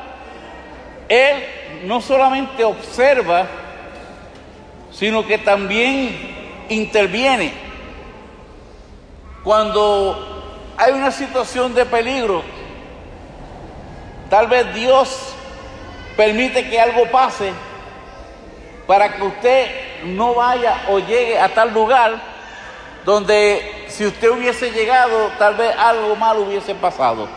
Él 1.08 1.44
no 1.86 2.02
solamente 2.02 2.64
observa, 2.64 3.48
sino 4.92 5.26
que 5.26 5.38
también 5.38 6.66
interviene. 6.70 7.54
Cuando 9.44 10.74
hay 10.78 10.94
una 10.94 11.12
situación 11.12 11.74
de 11.74 11.86
peligro, 11.86 12.44
tal 14.30 14.48
vez 14.48 14.74
Dios 14.74 15.34
permite 16.16 16.70
que 16.70 16.80
algo 16.80 17.06
pase 17.12 17.52
para 18.86 19.16
que 19.16 19.24
usted 19.24 19.68
no 20.06 20.36
vaya 20.36 20.84
o 20.90 21.00
llegue 21.00 21.40
a 21.40 21.54
tal 21.54 21.74
lugar 21.74 22.20
donde 23.06 23.86
si 23.88 24.06
usted 24.06 24.30
hubiese 24.30 24.72
llegado, 24.72 25.32
tal 25.38 25.56
vez 25.56 25.76
algo 25.78 26.16
malo 26.16 26.42
hubiese 26.42 26.76
pasado. 26.76 27.28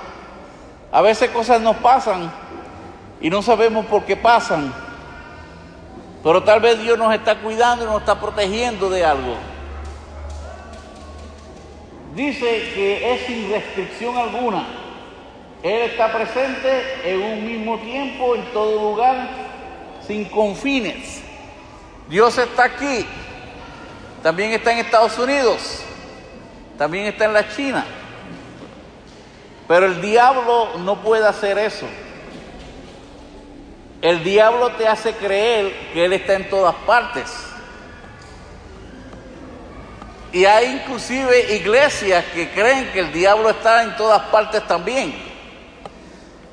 A 0.90 1.00
veces 1.00 1.30
cosas 1.30 1.60
nos 1.60 1.76
pasan 1.76 2.30
y 3.20 3.30
no 3.30 3.40
sabemos 3.42 3.86
por 3.86 4.04
qué 4.04 4.16
pasan, 4.16 4.72
pero 6.22 6.42
tal 6.42 6.60
vez 6.60 6.80
Dios 6.80 6.96
nos 6.96 7.12
está 7.14 7.36
cuidando 7.36 7.84
y 7.84 7.88
nos 7.88 8.00
está 8.00 8.20
protegiendo 8.20 8.88
de 8.88 9.04
algo. 9.04 9.36
Dice 12.14 12.70
que 12.74 13.14
es 13.14 13.26
sin 13.26 13.50
restricción 13.50 14.16
alguna. 14.16 14.66
Él 15.62 15.90
está 15.90 16.12
presente 16.12 16.82
en 17.04 17.22
un 17.22 17.46
mismo 17.46 17.78
tiempo, 17.78 18.34
en 18.34 18.44
todo 18.52 18.90
lugar, 18.90 19.28
sin 20.06 20.24
confines. 20.26 21.22
Dios 22.08 22.36
está 22.36 22.64
aquí, 22.64 23.06
también 24.22 24.52
está 24.52 24.72
en 24.72 24.78
Estados 24.78 25.18
Unidos, 25.18 25.82
también 26.76 27.06
está 27.06 27.24
en 27.24 27.32
la 27.32 27.48
China. 27.48 27.84
Pero 29.66 29.86
el 29.86 30.02
diablo 30.02 30.78
no 30.78 31.00
puede 31.00 31.26
hacer 31.26 31.56
eso. 31.58 31.86
El 34.02 34.24
diablo 34.24 34.72
te 34.72 34.88
hace 34.88 35.12
creer 35.14 35.72
que 35.92 36.04
Él 36.04 36.12
está 36.12 36.34
en 36.34 36.50
todas 36.50 36.74
partes. 36.86 37.32
Y 40.32 40.44
hay 40.44 40.72
inclusive 40.72 41.54
iglesias 41.54 42.24
que 42.34 42.50
creen 42.50 42.90
que 42.92 42.98
el 42.98 43.12
diablo 43.12 43.50
está 43.50 43.84
en 43.84 43.96
todas 43.96 44.22
partes 44.22 44.66
también. 44.66 45.14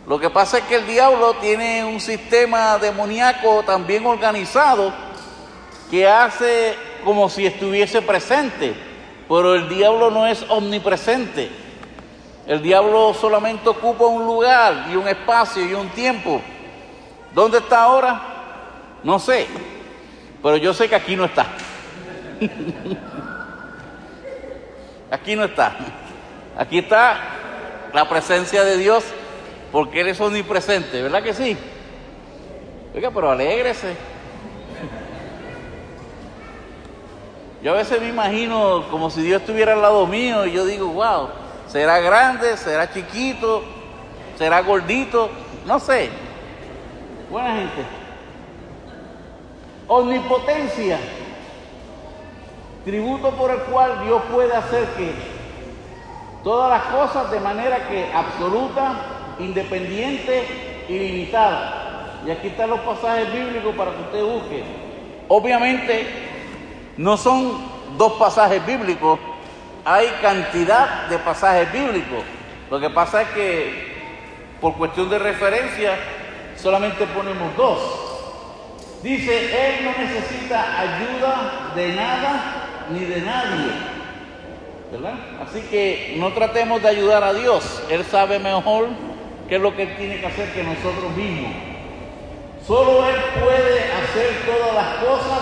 Lo 0.05 0.19
que 0.19 0.29
pasa 0.29 0.59
es 0.59 0.65
que 0.65 0.75
el 0.75 0.85
diablo 0.85 1.35
tiene 1.41 1.83
un 1.83 1.99
sistema 1.99 2.77
demoníaco 2.77 3.63
también 3.63 4.05
organizado 4.05 4.93
que 5.89 6.07
hace 6.07 6.75
como 7.03 7.29
si 7.29 7.47
estuviese 7.47 8.01
presente, 8.03 8.75
pero 9.27 9.55
el 9.55 9.67
diablo 9.69 10.11
no 10.11 10.27
es 10.27 10.45
omnipresente. 10.49 11.49
El 12.45 12.61
diablo 12.61 13.15
solamente 13.15 13.69
ocupa 13.69 14.05
un 14.05 14.25
lugar 14.25 14.85
y 14.91 14.95
un 14.95 15.07
espacio 15.07 15.65
y 15.65 15.73
un 15.73 15.89
tiempo. 15.89 16.41
¿Dónde 17.33 17.59
está 17.59 17.83
ahora? 17.83 18.21
No 19.03 19.19
sé, 19.19 19.47
pero 20.41 20.57
yo 20.57 20.73
sé 20.73 20.89
que 20.89 20.95
aquí 20.95 21.15
no 21.15 21.25
está. 21.25 21.45
aquí 25.11 25.35
no 25.35 25.43
está. 25.45 25.75
Aquí 26.57 26.79
está 26.79 27.19
la 27.93 28.09
presencia 28.09 28.63
de 28.63 28.77
Dios 28.77 29.03
porque 29.71 30.01
Él 30.01 30.09
es 30.09 30.19
omnipresente, 30.19 31.01
¿verdad 31.01 31.23
que 31.23 31.33
sí? 31.33 31.57
Oiga, 32.93 33.09
pero 33.11 33.31
alégrese. 33.31 33.89
Yo 37.61 37.73
a 37.73 37.77
veces 37.77 38.01
me 38.01 38.09
imagino 38.09 38.85
como 38.89 39.09
si 39.09 39.21
Dios 39.21 39.41
estuviera 39.41 39.73
al 39.73 39.81
lado 39.81 40.07
mío 40.07 40.45
y 40.45 40.53
yo 40.53 40.65
digo, 40.65 40.87
wow, 40.87 41.27
será 41.67 41.99
grande, 41.99 42.55
será 42.55 42.89
chiquito, 42.89 43.63
será 44.37 44.61
gordito, 44.61 45.29
no 45.65 45.77
sé. 45.79 46.09
Buena 47.29 47.55
gente. 47.55 47.83
Omnipotencia, 49.87 50.97
tributo 52.83 53.29
por 53.31 53.51
el 53.51 53.59
cual 53.61 54.03
Dios 54.03 54.21
puede 54.31 54.55
hacer 54.55 54.85
que 54.97 55.11
todas 56.43 56.69
las 56.71 56.83
cosas 56.93 57.29
de 57.31 57.39
manera 57.39 57.87
que 57.87 58.11
absoluta, 58.11 58.93
independiente 59.39 60.85
y 60.87 60.97
limitada. 60.97 62.21
Y 62.25 62.31
aquí 62.31 62.47
están 62.47 62.71
los 62.71 62.79
pasajes 62.79 63.31
bíblicos 63.31 63.75
para 63.75 63.91
que 63.91 64.01
usted 64.01 64.23
busque. 64.23 64.63
Obviamente 65.27 66.07
no 66.97 67.15
son 67.15 67.59
dos 67.97 68.13
pasajes 68.13 68.65
bíblicos, 68.65 69.19
hay 69.85 70.07
cantidad 70.21 71.07
de 71.07 71.19
pasajes 71.19 71.71
bíblicos. 71.71 72.23
Lo 72.71 72.79
que 72.79 72.89
pasa 72.89 73.21
es 73.21 73.29
que 73.29 73.89
por 74.59 74.73
cuestión 74.73 75.09
de 75.09 75.19
referencia 75.19 75.97
solamente 76.61 77.05
ponemos 77.07 77.55
dos. 77.55 77.79
Dice, 79.01 79.33
Él 79.33 79.85
no 79.85 79.91
necesita 79.97 80.79
ayuda 80.79 81.71
de 81.75 81.93
nada 81.93 82.87
ni 82.91 82.99
de 83.05 83.21
nadie. 83.21 83.71
¿Verdad? 84.91 85.13
Así 85.41 85.61
que 85.69 86.15
no 86.17 86.33
tratemos 86.33 86.81
de 86.81 86.89
ayudar 86.89 87.23
a 87.23 87.33
Dios. 87.33 87.83
Él 87.89 88.03
sabe 88.03 88.39
mejor 88.39 88.87
qué 89.47 89.55
es 89.55 89.61
lo 89.61 89.75
que 89.75 89.83
Él 89.83 89.95
tiene 89.97 90.19
que 90.19 90.25
hacer 90.25 90.51
que 90.51 90.63
nosotros 90.63 91.15
mismos. 91.15 91.51
Solo 92.65 93.07
Él 93.07 93.15
puede 93.41 93.79
hacer 93.79 94.45
todas 94.45 94.73
las 94.73 94.95
cosas 94.95 95.41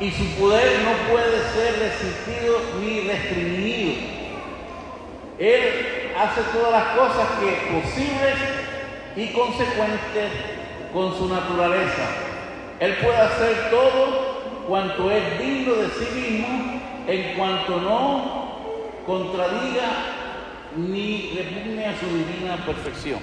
y 0.00 0.10
su 0.12 0.24
poder 0.40 0.80
no 0.84 1.10
puede 1.10 1.38
ser 1.54 1.78
resistido 1.80 2.60
ni 2.80 3.00
restringido. 3.00 3.94
Él 5.38 6.12
hace 6.16 6.40
todas 6.52 6.72
las 6.72 6.96
cosas 6.96 7.28
que 7.40 7.80
posibles 7.80 8.34
y 9.18 9.32
consecuentes 9.32 10.30
con 10.92 11.12
su 11.18 11.28
naturaleza. 11.28 12.06
Él 12.78 12.96
puede 13.02 13.16
hacer 13.16 13.68
todo 13.68 14.64
cuanto 14.68 15.10
es 15.10 15.40
digno 15.40 15.74
de 15.74 15.88
sí 15.88 16.08
mismo 16.14 16.80
en 17.08 17.36
cuanto 17.36 17.80
no 17.80 18.48
contradiga 19.04 19.88
ni 20.76 21.36
repugne 21.36 21.86
a 21.86 21.98
su 21.98 22.06
divina 22.06 22.64
perfección. 22.64 23.18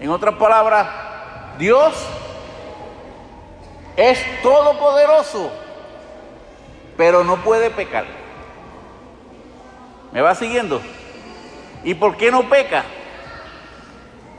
En 0.00 0.08
otras 0.08 0.36
palabras, 0.36 0.88
Dios 1.58 1.92
es 3.98 4.18
todopoderoso, 4.42 5.50
pero 6.96 7.22
no 7.22 7.36
puede 7.44 7.68
pecar. 7.68 8.06
¿Me 10.10 10.22
va 10.22 10.34
siguiendo? 10.34 10.80
¿Y 11.84 11.92
por 11.92 12.16
qué 12.16 12.30
no 12.30 12.48
peca? 12.48 12.84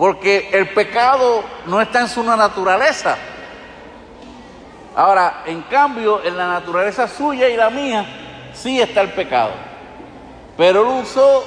Porque 0.01 0.49
el 0.51 0.69
pecado 0.69 1.43
no 1.67 1.79
está 1.79 1.99
en 1.99 2.07
su 2.07 2.23
naturaleza. 2.23 3.15
Ahora, 4.95 5.43
en 5.45 5.61
cambio, 5.61 6.23
en 6.23 6.35
la 6.35 6.47
naturaleza 6.47 7.07
suya 7.07 7.47
y 7.47 7.55
la 7.55 7.69
mía, 7.69 8.03
sí 8.51 8.81
está 8.81 9.01
el 9.01 9.11
pecado. 9.11 9.51
Pero 10.57 10.81
él 10.81 11.03
usó 11.03 11.45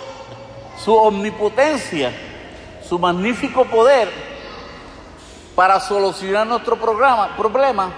su 0.78 0.94
omnipotencia, 0.94 2.12
su 2.88 2.96
magnífico 2.96 3.64
poder 3.64 4.08
para 5.56 5.80
solucionar 5.80 6.46
nuestro 6.46 6.76
problema 6.76 7.90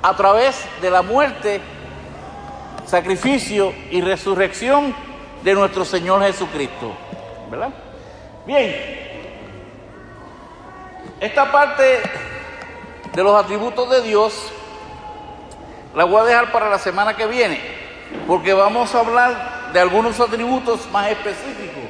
a 0.00 0.16
través 0.16 0.64
de 0.80 0.90
la 0.90 1.02
muerte, 1.02 1.60
sacrificio 2.86 3.74
y 3.90 4.00
resurrección 4.00 4.94
de 5.42 5.52
nuestro 5.52 5.84
Señor 5.84 6.22
Jesucristo. 6.22 6.90
¿Verdad? 7.50 7.68
Bien, 8.46 9.03
esta 11.24 11.50
parte 11.50 12.02
de 13.14 13.22
los 13.22 13.34
atributos 13.34 13.88
de 13.88 14.02
Dios 14.02 14.52
la 15.94 16.04
voy 16.04 16.20
a 16.20 16.24
dejar 16.24 16.52
para 16.52 16.68
la 16.68 16.78
semana 16.78 17.16
que 17.16 17.26
viene, 17.26 17.60
porque 18.26 18.52
vamos 18.52 18.94
a 18.94 19.00
hablar 19.00 19.70
de 19.72 19.80
algunos 19.80 20.20
atributos 20.20 20.86
más 20.90 21.08
específicos, 21.08 21.84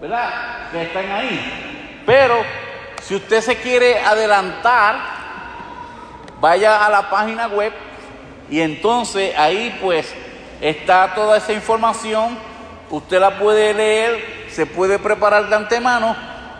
¿verdad? 0.00 0.70
Que 0.72 0.82
están 0.82 1.10
ahí. 1.10 2.02
Pero 2.06 2.36
si 3.02 3.16
usted 3.16 3.42
se 3.42 3.56
quiere 3.56 3.98
adelantar, 3.98 4.96
vaya 6.40 6.86
a 6.86 6.88
la 6.88 7.10
página 7.10 7.48
web 7.48 7.72
y 8.48 8.62
entonces 8.62 9.36
ahí 9.36 9.76
pues 9.82 10.14
está 10.62 11.14
toda 11.14 11.36
esa 11.36 11.52
información. 11.52 12.38
Usted 12.88 13.20
la 13.20 13.38
puede 13.38 13.74
leer, 13.74 14.46
se 14.50 14.64
puede 14.64 14.98
preparar 14.98 15.50
de 15.50 15.56
antemano 15.56 16.16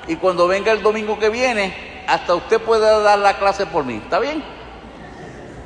y 0.08 0.16
cuando 0.16 0.48
venga 0.48 0.72
el 0.72 0.82
domingo 0.82 1.18
que 1.18 1.28
viene, 1.28 2.04
hasta 2.06 2.34
usted 2.34 2.60
puede 2.60 3.02
dar 3.02 3.18
la 3.18 3.38
clase 3.38 3.66
por 3.66 3.84
mí. 3.84 4.00
¿Está 4.02 4.18
bien? 4.18 4.42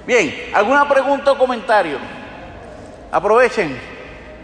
Bien, 0.07 0.51
¿alguna 0.53 0.88
pregunta 0.88 1.32
o 1.32 1.38
comentario? 1.38 1.99
Aprovechen, 3.11 3.78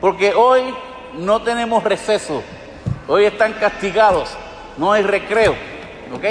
porque 0.01 0.33
hoy 0.33 0.75
no 1.15 1.43
tenemos 1.43 1.83
receso. 1.85 2.43
Hoy 3.07 3.25
están 3.25 3.55
castigados, 3.55 4.37
no 4.77 4.93
hay 4.93 5.03
recreo. 5.03 5.55
¿Ok? 6.15 6.25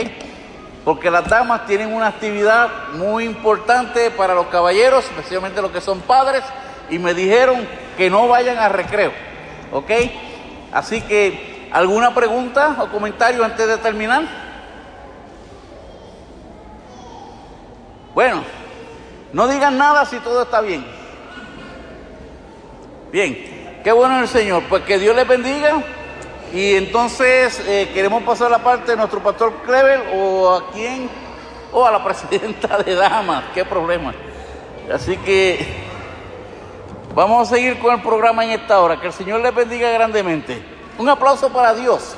porque 0.87 1.11
las 1.11 1.27
damas 1.27 1.65
tienen 1.65 1.93
una 1.93 2.07
actividad 2.07 2.69
muy 2.93 3.25
importante 3.25 4.09
para 4.09 4.33
los 4.33 4.47
caballeros, 4.47 5.03
especialmente 5.03 5.61
los 5.61 5.71
que 5.71 5.81
son 5.81 5.99
padres, 5.99 6.41
y 6.89 6.97
me 6.97 7.13
dijeron 7.13 7.67
que 7.97 8.09
no 8.09 8.29
vayan 8.29 8.57
a 8.57 8.69
recreo, 8.69 9.11
¿ok? 9.73 9.91
Así 10.71 11.01
que, 11.01 11.56
¿alguna 11.71 12.13
pregunta 12.13 12.77
o 12.79 12.87
comentario 12.89 13.43
antes 13.43 13.67
de 13.67 13.77
terminar? 13.77 14.23
Bueno, 18.13 18.43
no 19.33 19.47
digan 19.47 19.77
nada 19.77 20.05
si 20.05 20.17
todo 20.19 20.41
está 20.41 20.61
bien. 20.61 20.83
Bien, 23.11 23.79
qué 23.83 23.91
bueno 23.91 24.19
el 24.19 24.27
Señor, 24.27 24.63
pues 24.67 24.83
que 24.83 24.97
Dios 24.97 25.15
les 25.15 25.27
bendiga. 25.27 25.83
Y 26.53 26.75
entonces 26.75 27.61
eh, 27.67 27.91
queremos 27.93 28.23
pasar 28.23 28.49
la 28.49 28.59
parte 28.59 28.91
de 28.91 28.97
nuestro 28.97 29.21
pastor 29.21 29.53
Kleber 29.65 30.01
o 30.13 30.53
a 30.55 30.71
quién, 30.71 31.09
o 31.71 31.85
a 31.85 31.91
la 31.91 32.03
presidenta 32.05 32.77
de 32.79 32.95
damas, 32.95 33.43
qué 33.53 33.65
problema. 33.65 34.13
Así 34.91 35.17
que 35.17 35.67
vamos 37.13 37.47
a 37.47 37.55
seguir 37.55 37.77
con 37.79 37.93
el 37.93 38.01
programa 38.01 38.45
en 38.45 38.51
esta 38.51 38.79
hora. 38.79 38.99
Que 38.99 39.07
el 39.07 39.13
Señor 39.13 39.41
les 39.41 39.53
bendiga 39.53 39.89
grandemente. 39.91 40.76
Un 40.97 41.09
aplauso 41.09 41.49
para 41.49 41.75
Dios. 41.75 42.15